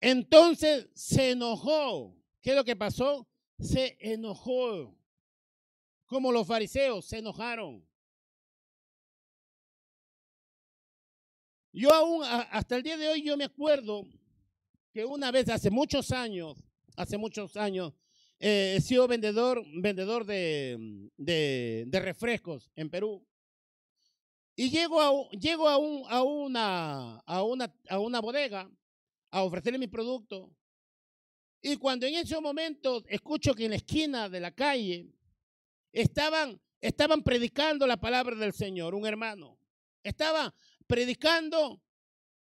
Entonces 0.00 0.88
se 0.94 1.32
enojó. 1.32 2.16
¿Qué 2.40 2.50
es 2.50 2.56
lo 2.56 2.64
que 2.64 2.76
pasó? 2.76 3.28
Se 3.58 3.96
enojó. 4.00 4.96
Como 6.06 6.32
los 6.32 6.46
fariseos 6.46 7.04
se 7.04 7.18
enojaron. 7.18 7.86
Yo 11.72 11.92
aún, 11.92 12.24
hasta 12.24 12.76
el 12.76 12.82
día 12.82 12.96
de 12.96 13.08
hoy, 13.08 13.22
yo 13.22 13.36
me 13.36 13.44
acuerdo 13.44 14.04
que 14.92 15.04
una 15.04 15.30
vez 15.30 15.48
hace 15.48 15.70
muchos 15.70 16.10
años, 16.10 16.58
hace 16.96 17.16
muchos 17.16 17.56
años, 17.56 17.92
eh, 18.40 18.74
he 18.76 18.80
sido 18.80 19.06
vendedor, 19.06 19.62
vendedor 19.80 20.24
de, 20.24 21.08
de, 21.16 22.00
refrescos 22.00 22.72
en 22.74 22.90
Perú. 22.90 23.24
Y 24.56 24.70
llego, 24.70 25.00
a, 25.00 25.30
llego 25.30 25.68
a, 25.68 25.78
un, 25.78 26.02
a, 26.08 26.22
una, 26.22 27.18
a, 27.20 27.42
una, 27.44 27.72
a 27.88 27.98
una 28.00 28.20
bodega 28.20 28.68
a 29.30 29.42
ofrecerle 29.42 29.78
mi 29.78 29.88
producto. 29.88 30.50
Y 31.62 31.76
cuando 31.76 32.06
en 32.06 32.14
ese 32.14 32.40
momento 32.40 33.04
escucho 33.08 33.54
que 33.54 33.64
en 33.64 33.70
la 33.70 33.76
esquina 33.76 34.28
de 34.28 34.40
la 34.40 34.50
calle 34.50 35.12
estaban, 35.92 36.60
estaban 36.80 37.22
predicando 37.22 37.86
la 37.86 37.98
palabra 37.98 38.34
del 38.36 38.52
Señor, 38.52 38.94
un 38.94 39.06
hermano. 39.06 39.58
Estaba 40.02 40.54
predicando 40.86 41.82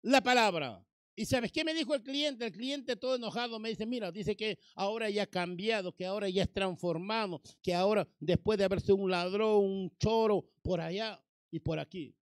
la 0.03 0.23
palabra. 0.23 0.85
¿Y 1.16 1.27
sabes 1.27 1.53
qué 1.53 1.64
me 1.64 1.75
dijo 1.75 1.95
el 1.95 2.03
cliente? 2.03 2.47
El 2.47 2.53
cliente 2.53 2.97
todo 2.97 3.16
enojado 3.16 3.59
me 3.59 3.69
dice, 3.69 3.85
mira, 3.85 4.11
dice 4.11 4.37
que 4.37 4.59
ahora 4.75 5.11
ya 5.11 5.25
ha 5.25 5.27
cambiado, 5.27 5.93
que 5.93 6.07
ahora 6.07 6.29
ya 6.29 6.45
es 6.45 6.53
transformado, 6.53 7.43
que 7.61 7.75
ahora 7.75 8.09
después 8.21 8.59
de 8.59 8.64
haber 8.64 8.81
sido 8.81 8.97
un 8.97 9.11
ladrón, 9.11 9.64
un 9.64 9.97
choro, 9.99 10.49
por 10.62 10.81
allá 10.81 11.23
y 11.51 11.61
por 11.61 11.79
aquí. 11.79 12.14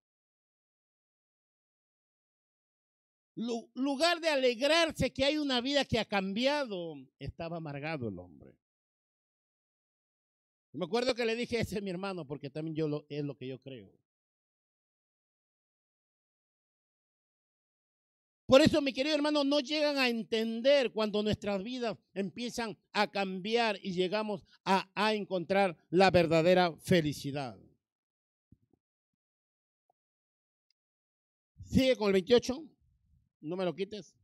Lugar 3.73 4.19
de 4.19 4.29
alegrarse 4.29 5.11
que 5.11 5.23
hay 5.23 5.37
una 5.37 5.61
vida 5.61 5.85
que 5.85 5.99
ha 5.99 6.05
cambiado, 6.05 6.95
estaba 7.19 7.57
amargado 7.57 8.09
el 8.09 8.19
hombre. 8.19 8.53
Me 10.73 10.85
acuerdo 10.85 11.15
que 11.15 11.25
le 11.25 11.35
dije, 11.35 11.59
ese 11.59 11.77
es 11.77 11.81
mi 11.81 11.89
hermano, 11.89 12.25
porque 12.25 12.49
también 12.49 12.75
yo 12.75 13.05
es 13.09 13.23
lo 13.23 13.35
que 13.35 13.47
yo 13.47 13.59
creo. 13.59 13.91
Por 18.45 18.61
eso, 18.61 18.81
mi 18.81 18.93
querido 18.93 19.15
hermano, 19.15 19.43
no 19.43 19.59
llegan 19.59 19.97
a 19.97 20.09
entender 20.09 20.91
cuando 20.91 21.21
nuestras 21.21 21.63
vidas 21.63 21.95
empiezan 22.13 22.77
a 22.91 23.09
cambiar 23.09 23.77
y 23.81 23.93
llegamos 23.93 24.43
a, 24.65 24.89
a 24.95 25.13
encontrar 25.13 25.77
la 25.91 26.09
verdadera 26.09 26.75
felicidad. 26.77 27.57
Sigue 31.63 31.95
con 31.95 32.07
el 32.07 32.13
28. 32.13 32.78
No 33.41 33.55
me 33.55 33.65
lo 33.65 33.73
quites. 33.73 34.15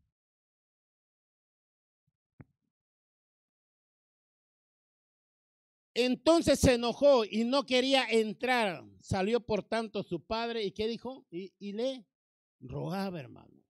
Entonces 5.96 6.60
se 6.60 6.74
enojó 6.74 7.24
y 7.24 7.46
no 7.46 7.66
quería 7.66 8.06
entrar. 8.10 8.84
Salió 9.00 9.40
por 9.40 9.64
tanto 9.64 10.04
su 10.04 10.22
padre 10.22 10.62
y 10.64 10.72
¿qué 10.72 10.88
dijo? 10.88 11.26
Y, 11.32 11.72
le 11.72 12.06
rogaba, 12.60 13.18
hermano. 13.18 13.64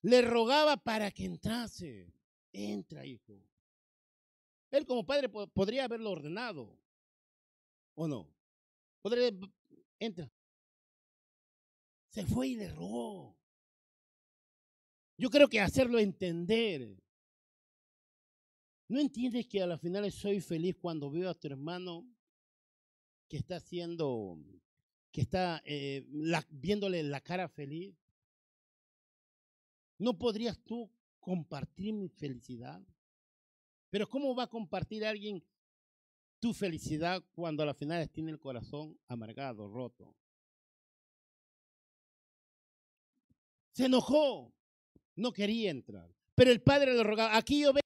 Le 0.00 0.22
rogaba 0.22 0.76
para 0.76 1.10
que 1.10 1.24
entrase. 1.24 2.14
Entra, 2.52 3.04
hijo. 3.04 3.42
Él 4.70 4.86
como 4.86 5.04
padre 5.04 5.28
podría 5.28 5.84
haberlo 5.84 6.12
ordenado. 6.12 6.78
¿O 7.94 8.06
no? 8.06 8.32
Podría, 9.02 9.32
entra. 9.98 10.30
Se 12.10 12.24
fue 12.26 12.48
y 12.48 12.54
le 12.54 12.68
rogó. 12.68 13.41
Yo 15.22 15.30
creo 15.30 15.46
que 15.48 15.60
hacerlo 15.60 16.00
entender. 16.00 17.00
¿No 18.88 18.98
entiendes 18.98 19.46
que 19.46 19.62
a 19.62 19.68
las 19.68 19.80
finales 19.80 20.16
soy 20.16 20.40
feliz 20.40 20.74
cuando 20.74 21.12
veo 21.12 21.30
a 21.30 21.34
tu 21.34 21.46
hermano 21.46 22.04
que 23.28 23.36
está 23.36 23.54
haciendo, 23.54 24.36
que 25.12 25.20
está 25.20 25.62
eh, 25.64 26.04
viéndole 26.50 27.04
la 27.04 27.20
cara 27.20 27.48
feliz? 27.48 27.94
¿No 29.96 30.18
podrías 30.18 30.58
tú 30.64 30.90
compartir 31.20 31.94
mi 31.94 32.08
felicidad? 32.08 32.84
Pero 33.90 34.08
¿cómo 34.08 34.34
va 34.34 34.42
a 34.42 34.50
compartir 34.50 35.04
alguien 35.04 35.40
tu 36.40 36.52
felicidad 36.52 37.22
cuando 37.30 37.62
a 37.62 37.66
las 37.66 37.76
finales 37.76 38.10
tiene 38.10 38.32
el 38.32 38.40
corazón 38.40 38.98
amargado, 39.06 39.68
roto? 39.68 40.16
Se 43.70 43.84
enojó, 43.84 44.52
no 45.16 45.32
quería 45.32 45.70
entrar, 45.70 46.08
pero 46.34 46.50
el 46.50 46.60
padre 46.60 46.94
le 46.94 47.02
rogaba. 47.02 47.36
Aquí 47.36 47.60
yo 47.60 47.72
veo 47.72 47.82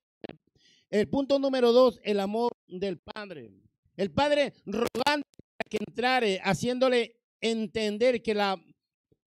el 0.91 1.09
punto 1.09 1.39
número 1.39 1.73
dos, 1.73 2.01
el 2.05 2.21
amor 2.21 2.53
del 2.67 2.99
padre. 2.99 3.51
El 3.97 4.11
padre 4.11 4.53
rogando 4.67 5.25
que 5.69 5.79
entrare, 5.87 6.41
haciéndole 6.43 7.17
entender 7.41 8.23
que 8.23 8.35
la 8.35 8.63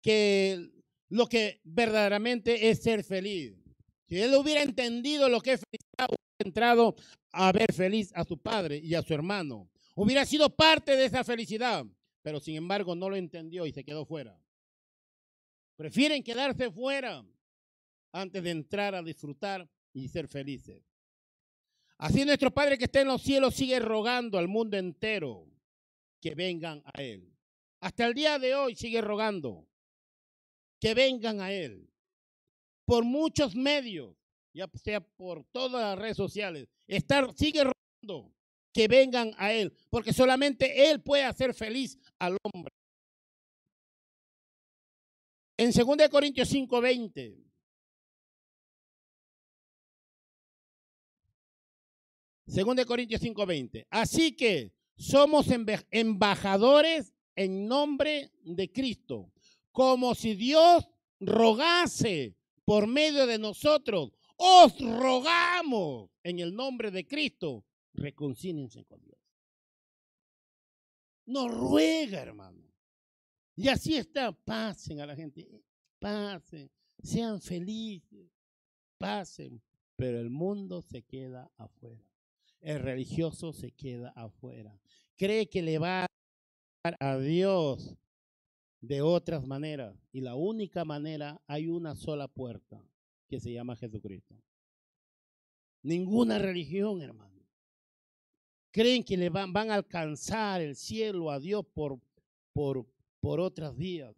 que 0.02 0.72
lo 1.10 1.28
que 1.28 1.60
verdaderamente 1.64 2.70
es 2.70 2.82
ser 2.82 3.04
feliz. 3.04 3.54
Si 4.08 4.20
él 4.20 4.34
hubiera 4.36 4.62
entendido 4.62 5.30
lo 5.30 5.42
que 5.42 5.54
es 5.54 5.62
felicidad, 5.62 6.08
hubiera 6.08 6.46
entrado 6.46 6.96
a 7.32 7.52
ver 7.52 7.74
feliz 7.74 8.12
a 8.16 8.24
su 8.24 8.38
padre 8.38 8.78
y 8.78 8.96
a 8.96 9.02
su 9.02 9.14
hermano. 9.14 9.70
Hubiera 9.96 10.26
sido 10.26 10.50
parte 10.50 10.96
de 10.96 11.06
esa 11.06 11.24
felicidad, 11.24 11.86
pero 12.22 12.40
sin 12.40 12.56
embargo 12.56 12.96
no 12.96 13.10
lo 13.10 13.16
entendió 13.16 13.66
y 13.66 13.74
se 13.74 13.84
quedó 13.84 14.06
fuera. 14.06 14.40
Prefieren 15.76 16.24
quedarse 16.24 16.72
fuera 16.72 17.26
antes 18.12 18.44
de 18.44 18.52
entrar 18.52 18.96
a 18.96 19.02
disfrutar 19.02 19.70
y 19.94 20.08
ser 20.08 20.28
felices. 20.28 20.84
Así 21.98 22.26
nuestro 22.26 22.52
Padre 22.52 22.78
que 22.78 22.86
está 22.86 23.02
en 23.02 23.08
los 23.08 23.22
cielos 23.22 23.54
sigue 23.54 23.80
rogando 23.80 24.38
al 24.38 24.48
mundo 24.48 24.78
entero 24.78 25.48
que 26.20 26.34
vengan 26.34 26.82
a 26.86 27.02
Él. 27.02 27.32
Hasta 27.80 28.08
el 28.08 28.14
día 28.14 28.40
de 28.40 28.56
hoy 28.56 28.76
sigue 28.76 29.02
rogando 29.02 29.68
que 30.80 30.94
vengan 30.94 31.42
a 31.42 31.52
Él. 31.52 31.88
Por 32.86 33.04
muchos 33.04 33.56
medios, 33.56 34.16
ya 34.54 34.68
sea 34.84 35.00
por 35.00 35.44
todas 35.46 35.82
las 35.82 36.00
redes 36.00 36.18
sociales, 36.18 36.68
estar, 36.88 37.34
sigue 37.36 37.64
rogando 37.64 38.34
que 38.74 38.88
vengan 38.88 39.34
a 39.38 39.54
Él, 39.54 39.72
porque 39.90 40.14
solamente 40.14 40.90
Él 40.90 41.02
puede 41.02 41.24
hacer 41.24 41.54
feliz 41.54 41.98
al 42.18 42.38
hombre. 42.44 42.74
En 45.58 45.72
2 45.72 46.10
Corintios 46.10 46.52
5:20. 46.52 47.51
De 52.52 52.86
Corintios 52.86 53.22
5:20. 53.22 53.88
Así 53.90 54.36
que 54.36 54.74
somos 54.96 55.48
embajadores 55.90 57.14
en 57.36 57.68
nombre 57.68 58.32
de 58.44 58.72
Cristo 58.72 59.32
como 59.72 60.16
si 60.16 60.36
Dios 60.36 60.88
rogase 61.20 62.36
por 62.66 62.88
medio 62.88 63.26
de 63.26 63.40
nosotros. 63.40 64.12
Os 64.36 64.78
rogamos 64.80 66.10
en 66.24 66.40
el 66.40 66.54
nombre 66.54 66.92
de 66.92 67.08
Cristo, 67.08 67.66
reconcíliense 67.94 68.84
con 68.86 69.02
Dios. 69.04 69.20
Nos 71.26 71.52
ruega, 71.52 72.22
hermano. 72.22 72.70
Y 73.56 73.68
así 73.70 73.96
está, 73.96 74.32
pasen 74.32 75.00
a 75.00 75.06
la 75.06 75.16
gente, 75.16 75.48
pasen, 76.00 76.70
sean 77.02 77.40
felices, 77.40 78.32
pasen, 78.98 79.62
pero 79.96 80.20
el 80.20 80.30
mundo 80.30 80.82
se 80.82 81.04
queda 81.04 81.50
afuera. 81.58 82.11
El 82.62 82.80
religioso 82.80 83.54
se 83.54 83.72
queda 83.72 84.10
afuera. 84.16 84.80
Cree 85.18 85.50
que 85.50 85.62
le 85.62 85.78
va 85.78 86.04
a 86.04 86.12
a 87.00 87.18
Dios 87.18 87.96
de 88.82 89.02
otras 89.02 89.46
maneras. 89.46 89.96
Y 90.12 90.22
la 90.22 90.36
única 90.36 90.84
manera, 90.84 91.42
hay 91.48 91.68
una 91.68 91.96
sola 91.96 92.28
puerta 92.28 92.84
que 93.28 93.40
se 93.40 93.54
llama 93.54 93.76
Jesucristo. 93.76 94.36
Ninguna 95.84 96.38
religión, 96.38 97.02
hermano. 97.02 97.32
Creen 98.72 99.04
que 99.04 99.18
le 99.18 99.30
van, 99.30 99.52
van 99.52 99.70
a 99.70 99.76
alcanzar 99.76 100.62
el 100.62 100.76
cielo 100.76 101.30
a 101.30 101.40
Dios 101.40 101.66
por, 101.74 102.00
por, 102.54 102.88
por 103.20 103.40
otras 103.40 103.76
vías. 103.76 104.16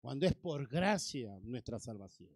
Cuando 0.00 0.26
es 0.26 0.34
por 0.34 0.68
gracia 0.68 1.38
nuestra 1.42 1.78
salvación. 1.78 2.30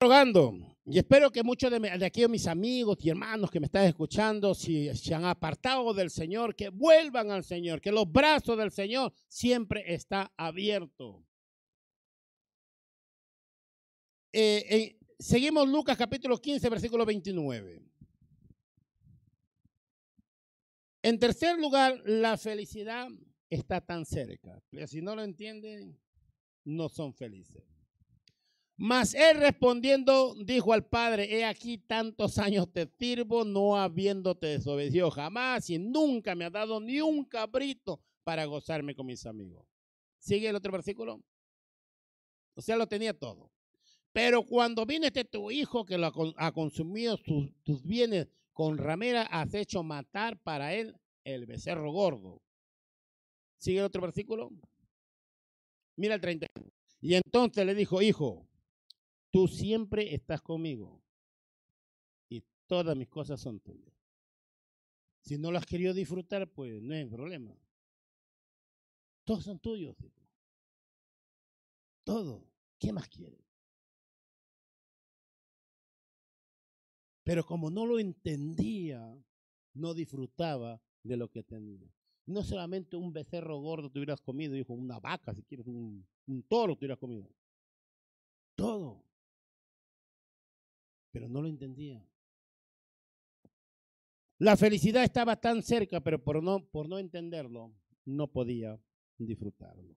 Rogando 0.00 0.54
y 0.86 0.98
espero 0.98 1.30
que 1.30 1.42
muchos 1.42 1.70
de, 1.70 2.04
aquí, 2.04 2.26
mis 2.26 2.46
amigos 2.46 2.96
y 3.02 3.10
hermanos 3.10 3.50
que 3.50 3.60
me 3.60 3.66
están 3.66 3.84
escuchando, 3.84 4.54
si 4.54 4.92
se 4.96 5.14
han 5.14 5.24
apartado 5.24 5.92
del 5.92 6.10
Señor, 6.10 6.56
que 6.56 6.70
vuelvan 6.70 7.30
al 7.30 7.44
Señor, 7.44 7.80
que 7.80 7.92
los 7.92 8.10
brazos 8.10 8.56
del 8.56 8.70
Señor 8.70 9.12
siempre 9.28 9.84
está 9.92 10.32
abierto. 10.36 11.24
Eh, 14.32 14.98
seguimos 15.18 15.68
Lucas 15.68 15.98
capítulo 15.98 16.38
15, 16.38 16.68
versículo 16.70 17.04
29. 17.04 17.82
En 21.02 21.18
tercer 21.18 21.58
lugar, 21.58 22.02
la 22.06 22.38
felicidad 22.38 23.08
está 23.50 23.80
tan 23.80 24.06
cerca. 24.06 24.60
Si 24.86 25.02
no 25.02 25.14
lo 25.14 25.22
entienden, 25.22 26.00
no 26.64 26.88
son 26.88 27.12
felices. 27.12 27.79
Mas 28.82 29.12
él 29.12 29.36
respondiendo 29.36 30.34
dijo 30.42 30.72
al 30.72 30.86
padre, 30.86 31.36
he 31.36 31.44
aquí 31.44 31.76
tantos 31.76 32.38
años 32.38 32.72
te 32.72 32.86
sirvo, 32.98 33.44
no 33.44 33.76
habiéndote 33.76 34.46
desobedecido 34.46 35.10
jamás 35.10 35.68
y 35.68 35.78
nunca 35.78 36.34
me 36.34 36.46
ha 36.46 36.50
dado 36.50 36.80
ni 36.80 36.98
un 37.02 37.26
cabrito 37.26 38.00
para 38.24 38.46
gozarme 38.46 38.94
con 38.94 39.04
mis 39.04 39.26
amigos. 39.26 39.66
Sigue 40.18 40.48
el 40.48 40.56
otro 40.56 40.72
versículo. 40.72 41.22
O 42.54 42.62
sea, 42.62 42.76
lo 42.76 42.86
tenía 42.86 43.12
todo. 43.12 43.50
Pero 44.14 44.44
cuando 44.44 44.86
viene 44.86 45.08
este 45.08 45.26
tu 45.26 45.50
hijo 45.50 45.84
que 45.84 45.98
lo 45.98 46.10
ha 46.38 46.52
consumido 46.52 47.18
tus 47.62 47.84
bienes 47.84 48.28
con 48.54 48.78
ramera, 48.78 49.24
has 49.24 49.52
hecho 49.52 49.82
matar 49.82 50.40
para 50.40 50.72
él 50.72 50.96
el 51.24 51.44
becerro 51.44 51.92
gordo. 51.92 52.40
Sigue 53.58 53.80
el 53.80 53.84
otro 53.84 54.00
versículo. 54.00 54.50
Mira 55.96 56.14
el 56.14 56.20
30. 56.22 56.46
Y 57.02 57.16
entonces 57.16 57.66
le 57.66 57.74
dijo, 57.74 58.00
hijo, 58.00 58.46
tú 59.30 59.48
siempre 59.48 60.14
estás 60.14 60.42
conmigo 60.42 61.02
y 62.28 62.42
todas 62.66 62.96
mis 62.96 63.08
cosas 63.08 63.40
son 63.40 63.60
tuyas. 63.60 63.94
Si 65.22 65.38
no 65.38 65.52
las 65.52 65.66
querido 65.66 65.92
disfrutar, 65.92 66.50
pues 66.50 66.82
no 66.82 66.94
hay 66.94 67.04
problema. 67.06 67.54
Todos 69.24 69.44
son 69.44 69.58
tuyos. 69.58 69.96
Todo. 72.04 72.46
¿Qué 72.78 72.92
más 72.92 73.08
quieres? 73.08 73.44
Pero 77.22 77.44
como 77.44 77.70
no 77.70 77.86
lo 77.86 77.98
entendía, 77.98 79.16
no 79.74 79.94
disfrutaba 79.94 80.80
de 81.02 81.16
lo 81.16 81.30
que 81.30 81.42
tenía. 81.42 81.88
No 82.26 82.42
solamente 82.42 82.96
un 82.96 83.12
becerro 83.12 83.58
gordo 83.60 83.90
te 83.90 83.98
hubieras 83.98 84.20
comido, 84.20 84.56
hijo, 84.56 84.72
una 84.72 84.98
vaca, 84.98 85.34
si 85.34 85.42
quieres, 85.42 85.66
un, 85.66 86.06
un 86.26 86.42
toro 86.44 86.74
te 86.76 86.86
hubieras 86.86 86.98
comido. 86.98 87.28
Todo. 88.56 89.04
Pero 91.10 91.28
no 91.28 91.42
lo 91.42 91.48
entendía. 91.48 92.04
La 94.38 94.56
felicidad 94.56 95.04
estaba 95.04 95.36
tan 95.36 95.62
cerca, 95.62 96.00
pero 96.00 96.22
por 96.22 96.42
no, 96.42 96.64
por 96.64 96.88
no 96.88 96.98
entenderlo, 96.98 97.74
no 98.06 98.26
podía 98.28 98.80
disfrutarlo. 99.18 99.96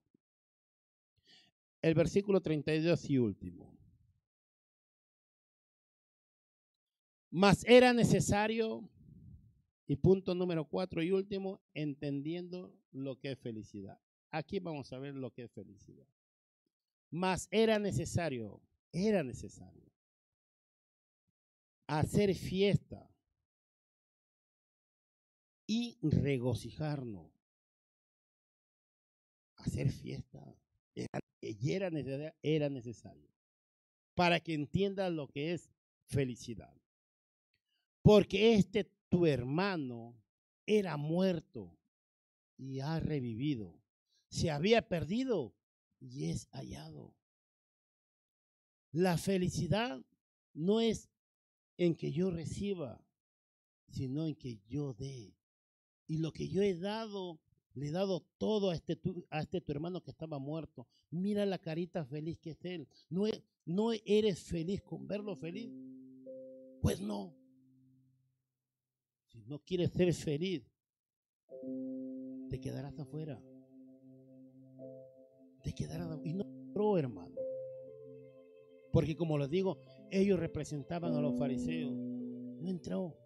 El 1.81 1.93
versículo 1.93 2.41
32 2.41 3.09
y 3.09 3.17
último. 3.17 3.77
Mas 7.29 7.63
era 7.65 7.93
necesario, 7.93 8.89
y 9.87 9.95
punto 9.95 10.35
número 10.35 10.65
cuatro 10.65 11.01
y 11.01 11.11
último, 11.11 11.61
entendiendo 11.73 12.77
lo 12.91 13.17
que 13.19 13.31
es 13.31 13.39
felicidad. 13.39 13.99
Aquí 14.29 14.59
vamos 14.59 14.91
a 14.91 14.99
ver 14.99 15.15
lo 15.15 15.31
que 15.31 15.43
es 15.43 15.51
felicidad. 15.51 16.07
Mas 17.09 17.47
era 17.49 17.79
necesario, 17.79 18.61
era 18.91 19.23
necesario 19.23 19.82
hacer 21.87 22.33
fiesta 22.35 23.09
y 25.67 25.97
regocijarnos. 26.01 27.31
Hacer 29.55 29.89
fiesta 29.91 30.43
era, 30.93 31.19
era, 31.41 31.89
necesario, 31.89 32.33
era 32.41 32.69
necesario 32.69 33.33
para 34.13 34.39
que 34.39 34.53
entiendas 34.53 35.11
lo 35.11 35.27
que 35.27 35.53
es 35.53 35.69
felicidad. 36.05 36.75
Porque 38.01 38.55
este 38.55 38.91
tu 39.09 39.25
hermano 39.25 40.15
era 40.65 40.97
muerto 40.97 41.77
y 42.57 42.79
ha 42.79 42.99
revivido. 42.99 43.79
Se 44.29 44.51
había 44.51 44.87
perdido 44.87 45.55
y 45.99 46.31
es 46.31 46.47
hallado. 46.51 47.15
La 48.91 49.17
felicidad 49.17 50.03
no 50.53 50.81
es 50.81 51.09
en 51.77 51.95
que 51.95 52.11
yo 52.11 52.29
reciba, 52.31 53.03
sino 53.89 54.25
en 54.25 54.35
que 54.35 54.59
yo 54.67 54.93
dé. 54.93 55.35
Y 56.07 56.17
lo 56.17 56.31
que 56.31 56.47
yo 56.47 56.61
he 56.61 56.75
dado, 56.75 57.39
le 57.73 57.87
he 57.87 57.91
dado 57.91 58.21
todo 58.37 58.69
a 58.69 58.75
este, 58.75 58.95
tu, 58.95 59.25
a 59.29 59.41
este 59.41 59.61
tu 59.61 59.71
hermano 59.71 60.01
que 60.01 60.11
estaba 60.11 60.39
muerto. 60.39 60.87
Mira 61.09 61.45
la 61.45 61.59
carita 61.59 62.05
feliz 62.05 62.39
que 62.39 62.51
es 62.51 62.65
él. 62.65 62.87
¿No, 63.09 63.27
e, 63.27 63.43
¿No 63.65 63.91
eres 64.05 64.43
feliz 64.43 64.81
con 64.81 65.07
verlo 65.07 65.35
feliz? 65.35 65.71
Pues 66.81 67.01
no. 67.01 67.35
Si 69.27 69.41
no 69.43 69.59
quieres 69.59 69.91
ser 69.91 70.13
feliz, 70.13 70.63
te 72.49 72.59
quedarás 72.59 72.99
afuera. 72.99 73.41
Te 75.63 75.73
quedarás 75.73 76.19
Y 76.23 76.33
no 76.33 76.97
hermano. 76.97 77.35
Porque 78.91 79.15
como 79.15 79.37
les 79.37 79.49
digo, 79.49 79.79
ellos 80.13 80.39
representaban 80.39 81.13
a 81.15 81.21
los 81.21 81.37
fariseos. 81.37 81.93
No 81.93 82.69
entró. 82.69 83.17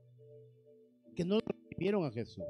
Que 1.16 1.26
no 1.26 1.40
recibieron 1.40 2.06
a 2.06 2.12
Jesús. 2.12 2.44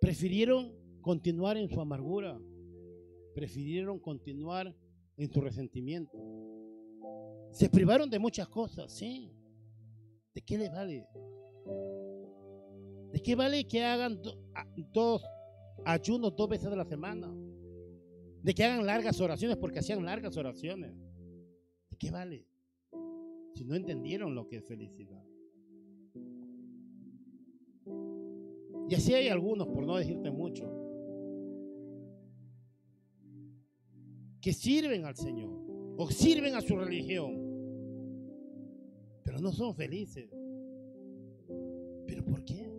Prefirieron 0.00 0.72
continuar 1.00 1.56
en 1.56 1.68
su 1.68 1.80
amargura. 1.80 2.38
Prefirieron 3.34 3.98
continuar 3.98 4.74
en 5.16 5.32
su 5.32 5.40
resentimiento. 5.40 6.18
Se 7.50 7.68
privaron 7.68 8.10
de 8.10 8.18
muchas 8.18 8.48
cosas, 8.48 8.92
sí. 8.92 9.32
¿De 10.34 10.42
qué 10.42 10.58
les 10.58 10.70
vale? 10.70 11.06
¿De 13.12 13.20
qué 13.20 13.34
vale 13.34 13.66
que 13.66 13.82
hagan 13.82 14.20
dos 14.92 15.22
ayunos 15.84 16.36
dos 16.36 16.48
veces 16.48 16.68
a 16.68 16.76
la 16.76 16.84
semana? 16.84 17.32
De 18.42 18.54
que 18.54 18.64
hagan 18.64 18.86
largas 18.86 19.20
oraciones 19.20 19.56
porque 19.56 19.78
hacían 19.78 20.04
largas 20.04 20.36
oraciones. 20.36 20.92
¿De 21.98 22.06
qué 22.06 22.12
vale? 22.12 22.46
Si 23.56 23.64
no 23.64 23.74
entendieron 23.74 24.32
lo 24.32 24.46
que 24.46 24.58
es 24.58 24.64
felicidad. 24.64 25.24
Y 28.88 28.94
así 28.94 29.14
hay 29.14 29.26
algunos, 29.26 29.66
por 29.66 29.84
no 29.84 29.96
decirte 29.96 30.30
mucho, 30.30 30.64
que 34.40 34.52
sirven 34.52 35.06
al 35.06 35.16
Señor 35.16 35.50
o 35.96 36.08
sirven 36.08 36.54
a 36.54 36.60
su 36.60 36.76
religión, 36.76 37.36
pero 39.24 39.40
no 39.40 39.50
son 39.52 39.74
felices. 39.74 40.30
¿Pero 42.06 42.24
por 42.24 42.44
qué? 42.44 42.72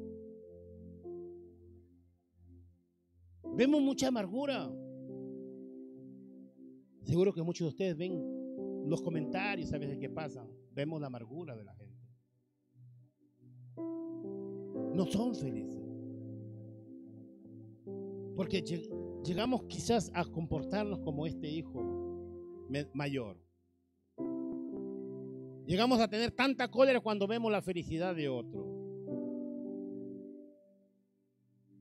Vemos 3.53 3.81
mucha 3.81 4.07
amargura. 4.07 4.73
Seguro 7.03 7.33
que 7.33 7.41
muchos 7.41 7.65
de 7.65 7.69
ustedes 7.69 7.97
ven 7.97 8.48
los 8.89 9.01
comentarios 9.01 9.71
a 9.71 9.77
veces 9.77 9.97
que 9.97 10.09
pasan. 10.09 10.49
Vemos 10.73 10.99
la 10.99 11.07
amargura 11.07 11.55
de 11.55 11.63
la 11.63 11.73
gente. 11.75 11.89
No 14.95 15.05
son 15.05 15.35
felices. 15.35 15.79
Porque 18.35 18.61
llegamos 19.23 19.63
quizás 19.63 20.11
a 20.13 20.25
comportarnos 20.25 20.99
como 20.99 21.27
este 21.27 21.47
hijo 21.47 21.83
mayor. 22.93 23.37
Llegamos 25.65 25.99
a 25.99 26.07
tener 26.07 26.31
tanta 26.31 26.71
cólera 26.71 26.99
cuando 26.99 27.27
vemos 27.27 27.51
la 27.51 27.61
felicidad 27.61 28.15
de 28.15 28.27
otro. 28.27 28.65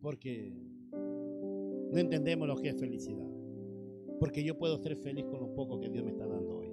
Porque 0.03 0.53
no 0.93 1.99
entendemos 1.99 2.47
lo 2.47 2.57
que 2.57 2.69
es 2.69 2.79
felicidad. 2.79 3.31
Porque 4.21 4.45
yo 4.45 4.59
puedo 4.59 4.77
ser 4.79 4.97
feliz 4.97 5.25
con 5.27 5.41
lo 5.41 5.55
poco 5.55 5.81
que 5.81 5.89
Dios 5.89 6.05
me 6.05 6.11
está 6.11 6.27
dando 6.27 6.59
hoy. 6.59 6.68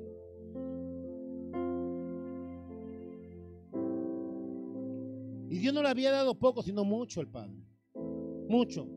No 5.75 5.83
le 5.83 5.89
había 5.89 6.09
dado 6.09 6.39
poco, 6.39 6.63
sino 6.63 6.83
mucho 6.83 7.19
al 7.19 7.29
Padre. 7.29 7.61
Mucho. 8.47 8.87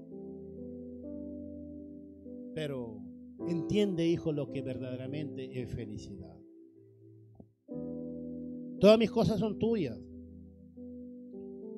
Pero 2.55 3.03
entiende, 3.49 4.07
hijo, 4.07 4.33
lo 4.33 4.51
que 4.51 4.63
verdaderamente 4.63 5.61
es 5.61 5.71
felicidad. 5.75 6.35
Todas 8.81 8.99
mis 8.99 9.11
cosas 9.11 9.41
son 9.41 9.59
tuyas. 9.59 10.01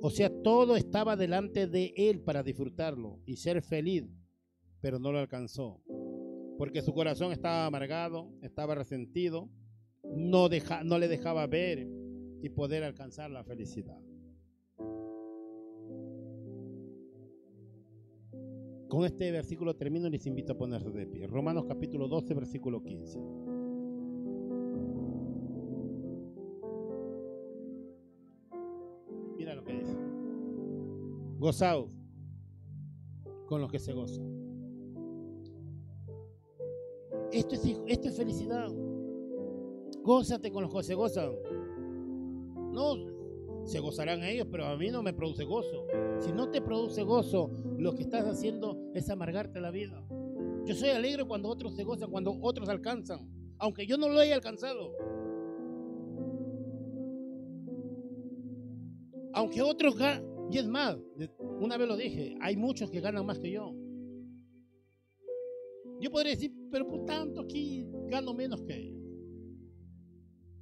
O 0.03 0.11
sea, 0.11 0.31
todo 0.43 0.77
estaba 0.77 1.17
delante 1.17 1.67
de 1.67 1.93
él 1.97 2.21
para 2.21 2.43
disfrutarlo 2.43 3.21
y 3.27 3.37
ser 3.37 3.63
feliz, 3.63 4.05
pero 4.81 4.99
no 4.99 5.13
lo 5.13 5.19
alcanzó. 5.19 5.83
Porque 6.59 6.83
su 6.83 6.93
corazón 6.93 7.33
estaba 7.33 7.67
amargado, 7.67 8.33
estaba 8.43 8.75
resentido, 8.75 9.51
no, 10.05 10.49
no 10.85 10.99
le 10.99 11.09
dejaba 11.09 11.47
ver 11.47 11.89
y 12.43 12.49
poder 12.51 12.85
alcanzar 12.85 13.31
la 13.31 13.45
felicidad. 13.45 14.01
Con 18.91 19.05
este 19.05 19.31
versículo 19.31 19.77
termino 19.77 20.09
y 20.09 20.11
les 20.11 20.27
invito 20.27 20.53
a 20.53 20.59
ponerse 20.59 20.91
de 20.91 21.07
pie. 21.07 21.29
Romanos 21.29 21.65
capítulo 21.69 22.09
12, 22.09 22.35
versículo 22.35 22.83
15. 22.83 23.21
Mira 29.37 29.55
lo 29.55 29.63
que 29.63 29.75
dice. 29.75 29.97
Gozaos 31.39 31.97
con 33.47 33.61
los 33.61 33.71
que 33.71 33.79
se 33.79 33.93
gozan. 33.93 34.27
Esto 37.31 37.55
es, 37.55 37.81
esto 37.87 38.09
es 38.09 38.17
felicidad. 38.17 38.73
Gózate 40.03 40.51
con 40.51 40.65
los 40.65 40.75
que 40.75 40.83
se 40.83 40.95
gozan. 40.97 41.31
No, 42.73 42.97
se 43.65 43.79
gozarán 43.79 44.25
ellos, 44.25 44.49
pero 44.51 44.67
a 44.67 44.77
mí 44.77 44.91
no 44.91 45.03
me 45.03 45.13
produce 45.13 45.45
gozo. 45.45 45.87
Si 46.19 46.33
no 46.33 46.51
te 46.51 46.61
produce 46.61 47.03
gozo, 47.03 47.51
lo 47.79 47.95
que 47.95 48.03
estás 48.03 48.27
haciendo 48.27 48.70
es 48.95 49.09
amargarte 49.11 49.61
la 49.61 49.71
vida. 49.71 50.05
Yo 50.65 50.75
soy 50.75 50.91
alegre 50.91 51.25
cuando 51.25 51.49
otros 51.49 51.75
se 51.75 51.85
gozan, 51.85 52.11
cuando 52.11 52.37
otros 52.41 52.69
alcanzan, 52.69 53.29
aunque 53.59 53.87
yo 53.87 53.97
no 53.97 54.09
lo 54.09 54.19
haya 54.21 54.35
alcanzado. 54.35 54.97
Aunque 59.33 59.63
otros 59.63 59.97
ganan, 59.97 60.25
y 60.51 60.59
es 60.59 60.67
más, 60.67 60.97
una 61.61 61.77
vez 61.77 61.89
lo 61.89 61.97
dije, 61.97 62.37
hay 62.41 62.57
muchos 62.57 62.91
que 62.91 63.01
ganan 63.01 63.25
más 63.25 63.39
que 63.39 63.53
yo. 63.53 63.73
Yo 66.01 66.11
podría 66.11 66.33
decir, 66.33 66.53
pero 66.71 66.87
por 66.89 67.05
tanto 67.05 67.43
aquí 67.43 67.87
gano 68.09 68.35
menos 68.35 68.63
que 68.63 68.75
ellos. 68.75 69.01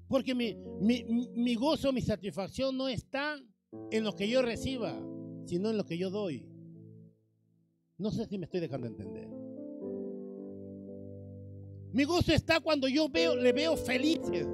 Porque 0.09 0.35
mi, 0.35 0.55
mi, 0.81 1.05
mi 1.35 1.55
gozo, 1.55 1.93
mi 1.93 2.01
satisfacción 2.01 2.76
no 2.76 2.89
está 2.89 3.39
en 3.91 4.05
lo 4.05 4.12
que 4.14 4.29
yo 4.29 4.43
reciba, 4.43 4.99
sino 5.45 5.70
en 5.70 5.76
lo 5.76 5.85
que 5.85 5.97
yo 5.97 6.11
doy. 6.11 6.47
No 7.99 8.12
sé 8.12 8.26
si 8.26 8.38
me 8.38 8.44
estoy 8.44 8.61
dejando 8.61 8.86
entender. 8.86 9.28
Mi 11.92 12.05
gozo 12.05 12.32
está 12.32 12.61
cuando 12.61 12.86
yo 12.86 13.09
veo, 13.09 13.34
le 13.34 13.53
veo 13.53 13.76
felices. 13.76 14.46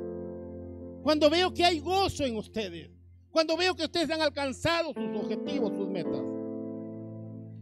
Cuando 1.03 1.29
veo 1.29 1.53
que 1.53 1.65
hay 1.65 1.79
gozo 1.79 2.25
en 2.25 2.37
ustedes. 2.37 2.91
Cuando 3.31 3.57
veo 3.57 3.75
que 3.75 3.85
ustedes 3.85 4.09
han 4.11 4.23
alcanzado 4.23 4.95
sus 4.95 5.17
objetivos, 5.19 5.77
sus 5.77 5.89
metas. 5.89 6.23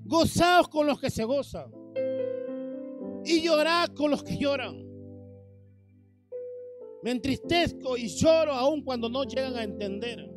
Gozaos 0.04 0.68
con 0.68 0.86
los 0.86 1.00
que 1.00 1.10
se 1.10 1.24
gozan. 1.24 1.72
Y 3.24 3.42
llorad 3.42 3.88
con 3.88 4.10
los 4.10 4.22
que 4.22 4.36
lloran. 4.36 4.86
Me 7.02 7.10
entristezco 7.10 7.96
y 7.96 8.06
lloro 8.06 8.52
aún 8.52 8.84
cuando 8.84 9.08
no 9.08 9.24
llegan 9.24 9.56
a 9.56 9.64
entender. 9.64 10.30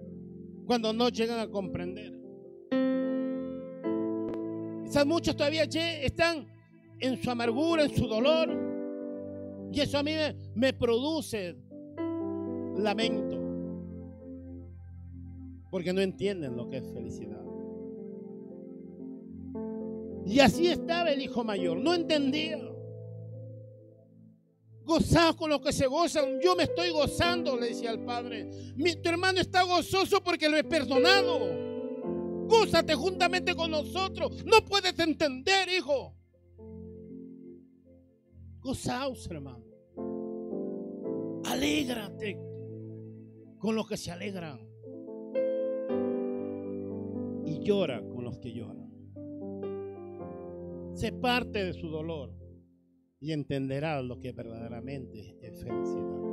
Cuando 0.66 0.92
no 0.92 1.10
llegan 1.10 1.40
a 1.40 1.48
comprender. 1.48 2.15
Quizás 4.86 5.06
muchos 5.06 5.36
todavía 5.36 5.64
están 5.64 6.48
en 7.00 7.22
su 7.22 7.30
amargura, 7.32 7.84
en 7.84 7.96
su 7.96 8.08
dolor. 8.08 8.50
Y 9.72 9.82
eso 9.82 9.98
a 9.98 10.04
mí 10.04 10.12
me, 10.54 10.74
produce 10.74 11.56
lamento. 12.78 13.42
Porque 15.72 15.92
no 15.92 16.02
entienden 16.02 16.56
lo 16.56 16.70
que 16.70 16.78
es 16.78 16.94
felicidad. 16.94 17.42
Y 20.26 20.40
así 20.40 20.68
estaba 20.68 21.10
el 21.10 21.22
hijo 21.22 21.44
mayor. 21.44 21.78
No 21.78 21.94
entendía. 21.94 22.60
Gozaos 24.84 25.36
con 25.36 25.50
los 25.50 25.62
que 25.62 25.74
se 25.74 25.88
gozan. 25.88 26.40
Yo 26.42 26.56
me 26.56 26.64
estoy 26.64 26.92
gozando, 26.92 27.58
le 27.58 27.70
decía 27.70 27.90
al 27.90 28.06
padre. 28.06 28.50
Mi, 28.76 28.96
tu 28.96 29.10
hermano 29.10 29.42
está 29.42 29.64
gozoso 29.64 30.24
porque 30.24 30.48
lo 30.48 30.58
he 30.58 30.64
perdonado. 30.64 31.65
Gózate 32.48 32.96
juntamente 32.96 33.56
con 33.56 33.72
nosotros. 33.72 34.44
No 34.46 34.64
puedes 34.66 34.98
entender, 35.00 35.68
hijo. 35.70 36.16
Gozaos, 38.60 39.30
hermano. 39.30 39.64
Alégrate 41.46 42.40
con 43.60 43.76
los 43.76 43.88
que 43.88 43.98
se 43.98 44.12
alegran. 44.12 44.60
Y 47.46 47.60
llora 47.60 48.02
con 48.08 48.24
los 48.24 48.40
que 48.40 48.54
lloran. 48.54 48.92
Se 50.94 51.12
parte 51.12 51.64
de 51.64 51.74
su 51.74 51.90
dolor 51.90 52.34
y 53.20 53.32
entenderá 53.32 54.02
lo 54.02 54.20
que 54.20 54.32
verdaderamente 54.32 55.38
es 55.42 55.64
felicidad. 55.64 56.26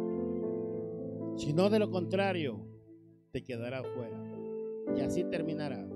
Si 1.36 1.52
no, 1.52 1.70
de 1.70 1.78
lo 1.78 1.90
contrario, 1.90 2.66
te 3.30 3.42
quedará 3.42 3.82
fuera. 3.82 4.22
Y 4.96 5.00
así 5.00 5.24
terminará. 5.24 5.91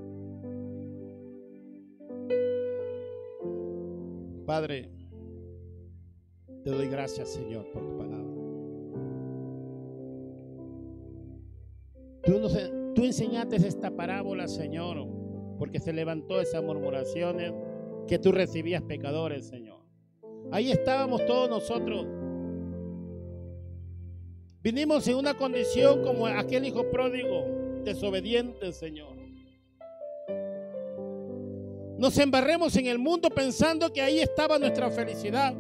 Padre, 4.47 4.89
te 6.63 6.71
doy 6.71 6.87
gracias, 6.89 7.31
Señor, 7.31 7.69
por 7.73 7.85
tu 7.85 7.99
palabra. 7.99 8.33
Tú, 12.23 12.95
tú 12.95 13.05
enseñaste 13.05 13.57
esta 13.57 13.91
parábola, 13.91 14.47
Señor, 14.47 15.05
porque 15.59 15.81
se 15.81 15.93
levantó 15.93 16.41
esas 16.41 16.63
murmuraciones 16.63 17.53
que 18.07 18.21
tú 18.21 18.31
recibías 18.31 18.83
pecadores, 18.83 19.49
Señor. 19.49 19.81
Ahí 20.53 20.71
estábamos 20.71 21.27
todos 21.27 21.51
nosotros. 21.51 22.07
Vinimos 24.63 25.09
en 25.09 25.17
una 25.17 25.35
condición 25.35 26.05
como 26.05 26.27
aquel 26.27 26.65
hijo 26.65 26.89
pródigo, 26.89 27.83
desobediente, 27.85 28.73
Señor. 28.73 29.26
Nos 31.99 32.19
embarremos 32.19 32.77
en 32.77 32.87
el 32.87 32.99
mundo 32.99 33.31
pensando 33.31 33.93
que 33.93 34.03
ahí 34.03 34.21
estaba 34.21 34.59
nuestra 34.59 34.91
felicidad. 34.91 35.55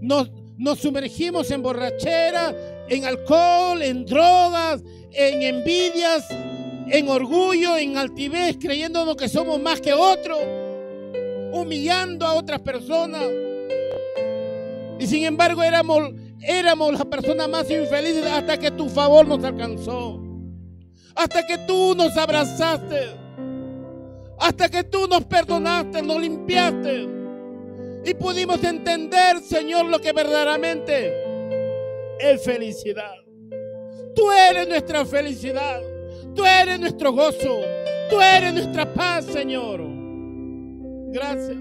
Nos, 0.00 0.30
nos 0.56 0.80
sumergimos 0.80 1.50
en 1.50 1.62
borrachera, 1.62 2.54
en 2.88 3.04
alcohol, 3.04 3.80
en 3.82 4.04
drogas, 4.04 4.82
en 5.12 5.42
envidias, 5.42 6.26
en 6.88 7.08
orgullo, 7.08 7.76
en 7.76 7.96
altivez, 7.96 8.56
creyéndonos 8.60 9.16
que 9.16 9.28
somos 9.28 9.60
más 9.60 9.80
que 9.80 9.92
otros, 9.92 10.38
humillando 11.52 12.26
a 12.26 12.34
otras 12.34 12.60
personas. 12.60 13.22
Y 14.98 15.06
sin 15.06 15.24
embargo 15.24 15.62
éramos, 15.62 16.12
éramos 16.40 16.92
las 16.92 17.04
personas 17.06 17.48
más 17.48 17.70
infelices 17.70 18.26
hasta 18.26 18.58
que 18.58 18.70
tu 18.72 18.88
favor 18.88 19.26
nos 19.26 19.42
alcanzó. 19.44 20.20
Hasta 21.14 21.46
que 21.46 21.58
tú 21.58 21.94
nos 21.94 22.16
abrazaste. 22.16 23.21
Hasta 24.38 24.68
que 24.68 24.84
tú 24.84 25.06
nos 25.06 25.24
perdonaste, 25.24 26.02
nos 26.02 26.20
limpiaste. 26.20 27.08
Y 28.04 28.14
pudimos 28.14 28.62
entender, 28.64 29.40
Señor, 29.40 29.86
lo 29.86 30.00
que 30.00 30.12
verdaderamente 30.12 31.12
es 32.18 32.44
felicidad. 32.44 33.14
Tú 34.14 34.30
eres 34.30 34.68
nuestra 34.68 35.04
felicidad. 35.04 35.80
Tú 36.34 36.44
eres 36.44 36.80
nuestro 36.80 37.12
gozo. 37.12 37.60
Tú 38.10 38.20
eres 38.20 38.52
nuestra 38.52 38.92
paz, 38.92 39.26
Señor. 39.26 39.80
Gracias. 41.12 41.56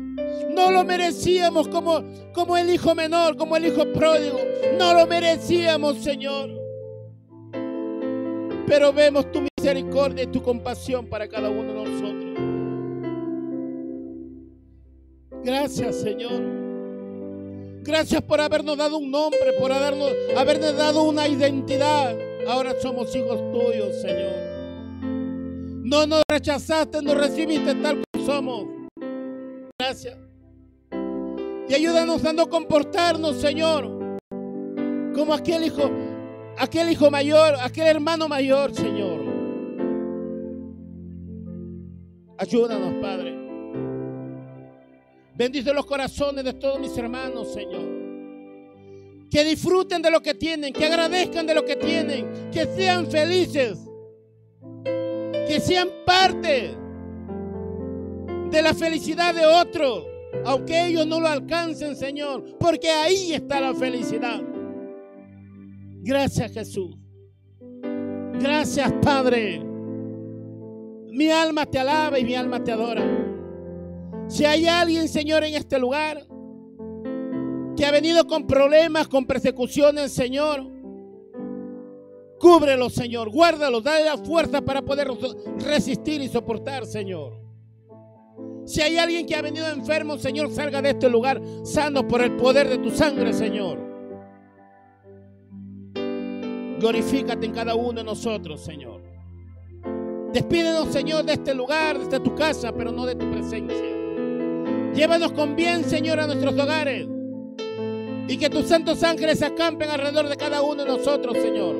No 0.50 0.72
lo 0.72 0.84
merecíamos 0.84 1.68
como, 1.68 2.04
como 2.34 2.58
el 2.58 2.70
hijo 2.70 2.96
menor, 2.96 3.38
como 3.38 3.56
el 3.58 3.66
hijo 3.66 3.86
pródigo. 3.94 4.40
No 4.78 4.94
lo 4.94 5.06
merecíamos, 5.08 5.98
Señor. 5.98 6.50
Pero 8.68 8.94
vemos 8.94 9.32
tu 9.32 9.42
misericordia 9.42 10.24
y 10.24 10.28
tu 10.28 10.42
compasión 10.42 11.08
para 11.08 11.28
cada 11.28 11.50
uno 11.50 11.74
de 11.74 11.90
nosotros. 11.90 12.21
Gracias, 15.44 16.02
Señor. 16.02 16.42
Gracias 17.84 18.22
por 18.22 18.40
habernos 18.40 18.78
dado 18.78 18.98
un 18.98 19.10
nombre, 19.10 19.54
por 19.60 19.72
habernos, 19.72 20.12
habernos 20.38 20.78
dado 20.78 21.04
una 21.04 21.28
identidad. 21.28 22.16
Ahora 22.48 22.80
somos 22.80 23.16
hijos 23.16 23.40
tuyos, 23.52 24.02
Señor. 24.02 24.52
No 25.84 26.06
nos 26.06 26.22
rechazaste, 26.30 27.02
nos 27.02 27.16
recibiste 27.16 27.74
tal 27.76 28.04
como 28.14 28.26
somos. 28.26 28.66
Gracias. 29.80 30.18
Y 31.68 31.74
ayúdanos 31.74 32.24
a 32.26 32.34
no 32.34 32.48
comportarnos, 32.48 33.38
Señor, 33.38 34.20
como 35.16 35.34
aquel 35.34 35.66
hijo, 35.66 35.90
aquel 36.58 36.90
hijo 36.90 37.10
mayor, 37.10 37.56
aquel 37.62 37.88
hermano 37.88 38.28
mayor, 38.28 38.76
Señor. 38.76 39.22
Ayúdanos, 42.38 42.94
Padre. 43.02 43.41
Bendice 45.36 45.74
los 45.74 45.86
corazones 45.86 46.44
de 46.44 46.54
todos 46.54 46.80
mis 46.80 46.96
hermanos, 46.98 47.54
Señor. 47.54 48.02
Que 49.30 49.44
disfruten 49.46 50.02
de 50.02 50.12
lo 50.12 50.22
que 50.22 50.34
tienen, 50.34 50.74
que 50.74 50.86
agradezcan 50.86 51.48
de 51.48 51.56
lo 51.56 51.66
que 51.66 51.78
tienen, 51.78 52.50
que 52.52 52.66
sean 52.66 53.10
felices, 53.10 53.80
que 55.48 55.60
sean 55.60 55.90
parte 56.06 56.76
de 58.52 58.62
la 58.62 58.74
felicidad 58.74 59.34
de 59.34 59.46
otros, 59.46 60.06
aunque 60.46 60.88
ellos 60.88 61.08
no 61.08 61.20
lo 61.22 61.28
alcancen, 61.28 61.96
Señor, 61.96 62.58
porque 62.60 62.90
ahí 62.90 63.34
está 63.34 63.62
la 63.62 63.74
felicidad. 63.74 64.42
Gracias, 66.04 66.52
Jesús. 66.52 66.98
Gracias, 68.40 68.92
Padre. 69.02 69.62
Mi 71.12 71.30
alma 71.30 71.66
te 71.66 71.80
alaba 71.80 72.18
y 72.20 72.26
mi 72.26 72.36
alma 72.36 72.64
te 72.64 72.72
adora. 72.72 73.21
Si 74.32 74.46
hay 74.46 74.66
alguien, 74.66 75.10
Señor, 75.10 75.44
en 75.44 75.56
este 75.56 75.78
lugar 75.78 76.26
que 77.76 77.86
ha 77.86 77.92
venido 77.92 78.26
con 78.26 78.48
problemas, 78.48 79.10
con 79.10 79.26
persecuciones, 79.26 80.14
Señor, 80.14 80.64
cúbrelo, 82.40 82.90
Señor, 82.90 83.30
guárdalo, 83.30 83.82
dale 83.82 84.06
la 84.06 84.18
fuerza 84.18 84.62
para 84.62 84.84
poder 84.84 85.10
resistir 85.58 86.22
y 86.22 86.30
soportar, 86.30 86.86
Señor. 86.86 87.42
Si 88.64 88.80
hay 88.80 88.98
alguien 88.98 89.26
que 89.26 89.36
ha 89.36 89.42
venido 89.42 89.68
enfermo, 89.68 90.18
Señor, 90.18 90.50
salga 90.50 90.82
de 90.82 90.92
este 90.92 91.10
lugar 91.10 91.42
sano 91.64 92.08
por 92.08 92.22
el 92.22 92.38
poder 92.38 92.70
de 92.70 92.78
tu 92.78 92.90
sangre, 92.90 93.34
Señor. 93.34 93.80
Glorifícate 96.80 97.48
en 97.48 97.52
cada 97.52 97.76
uno 97.76 98.00
de 98.00 98.06
nosotros, 98.06 98.62
Señor. 98.62 99.02
Despídenos, 100.32 100.88
Señor, 100.88 101.26
de 101.26 101.34
este 101.34 101.54
lugar, 101.54 102.00
desde 102.00 102.22
tu 102.22 102.34
casa, 102.34 102.72
pero 102.72 102.94
no 102.94 103.06
de 103.06 103.16
tu 103.16 103.30
presencia. 103.30 104.01
Llévanos 104.94 105.32
con 105.32 105.56
bien, 105.56 105.86
Señor, 105.86 106.20
a 106.20 106.28
nuestros 106.28 106.54
hogares. 106.60 107.08
Y 108.28 108.38
que 108.38 108.50
tus 108.50 108.68
santos 108.68 109.04
ángeles 109.04 109.42
acampen 109.42 109.90
alrededor 109.90 110.28
de 110.28 110.36
cada 110.36 110.62
uno 110.62 110.84
de 110.84 110.90
nosotros, 110.90 111.38
Señor. 111.38 111.80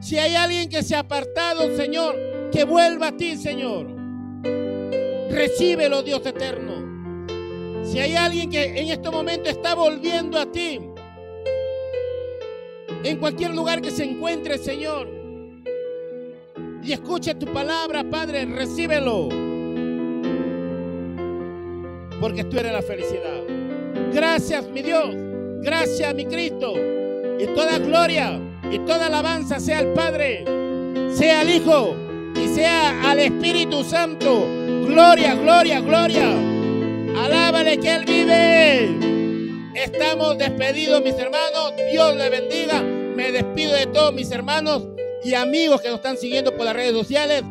Si 0.00 0.18
hay 0.18 0.34
alguien 0.34 0.68
que 0.68 0.82
se 0.82 0.96
ha 0.96 1.00
apartado, 1.00 1.76
Señor, 1.76 2.16
que 2.50 2.64
vuelva 2.64 3.08
a 3.08 3.16
ti, 3.16 3.36
Señor. 3.36 3.86
Recíbelo, 5.30 6.02
Dios 6.02 6.24
eterno. 6.24 7.84
Si 7.84 7.98
hay 7.98 8.14
alguien 8.14 8.50
que 8.50 8.64
en 8.64 8.88
este 8.88 9.10
momento 9.10 9.50
está 9.50 9.74
volviendo 9.74 10.38
a 10.38 10.50
ti, 10.50 10.80
en 13.04 13.16
cualquier 13.18 13.54
lugar 13.54 13.80
que 13.80 13.90
se 13.90 14.04
encuentre, 14.04 14.58
Señor, 14.58 15.08
y 16.82 16.92
escuche 16.92 17.34
tu 17.34 17.46
palabra, 17.46 18.02
Padre, 18.08 18.46
recíbelo. 18.46 19.47
Porque 22.20 22.44
tú 22.44 22.58
eres 22.58 22.72
la 22.72 22.82
felicidad. 22.82 23.42
Gracias, 24.12 24.68
mi 24.68 24.82
Dios. 24.82 25.14
Gracias, 25.60 26.14
mi 26.14 26.24
Cristo. 26.24 26.74
Y 27.38 27.46
toda 27.54 27.78
gloria 27.78 28.40
y 28.70 28.78
toda 28.80 29.06
alabanza 29.06 29.60
sea 29.60 29.78
al 29.78 29.92
Padre, 29.92 30.44
sea 31.12 31.40
al 31.40 31.50
Hijo 31.50 31.94
y 32.34 32.48
sea 32.48 33.10
al 33.10 33.20
Espíritu 33.20 33.84
Santo. 33.84 34.46
Gloria, 34.86 35.34
gloria, 35.34 35.80
gloria. 35.80 36.28
Alábale 37.16 37.78
que 37.78 37.94
Él 37.94 38.04
vive. 38.04 38.98
Estamos 39.74 40.38
despedidos, 40.38 41.02
mis 41.02 41.14
hermanos. 41.14 41.74
Dios 41.92 42.16
le 42.16 42.30
bendiga. 42.30 42.82
Me 42.82 43.30
despido 43.32 43.74
de 43.74 43.86
todos 43.86 44.12
mis 44.12 44.30
hermanos 44.30 44.88
y 45.24 45.34
amigos 45.34 45.80
que 45.80 45.88
nos 45.88 45.98
están 45.98 46.16
siguiendo 46.16 46.56
por 46.56 46.64
las 46.64 46.74
redes 46.74 46.92
sociales. 46.92 47.42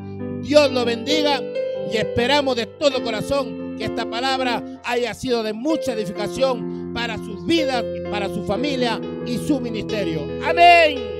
Dios 0.41 0.71
los 0.71 0.85
bendiga 0.85 1.41
y 1.91 1.97
esperamos 1.97 2.55
de 2.55 2.65
todo 2.65 3.03
corazón 3.03 3.66
que 3.77 3.85
esta 3.85 4.09
palabra 4.09 4.63
haya 4.83 5.13
sido 5.13 5.43
de 5.43 5.53
mucha 5.53 5.93
edificación 5.93 6.91
para 6.93 7.17
sus 7.17 7.45
vidas, 7.45 7.83
para 8.09 8.27
su 8.27 8.43
familia 8.45 8.99
y 9.25 9.37
su 9.37 9.59
ministerio. 9.59 10.21
Amén. 10.43 11.16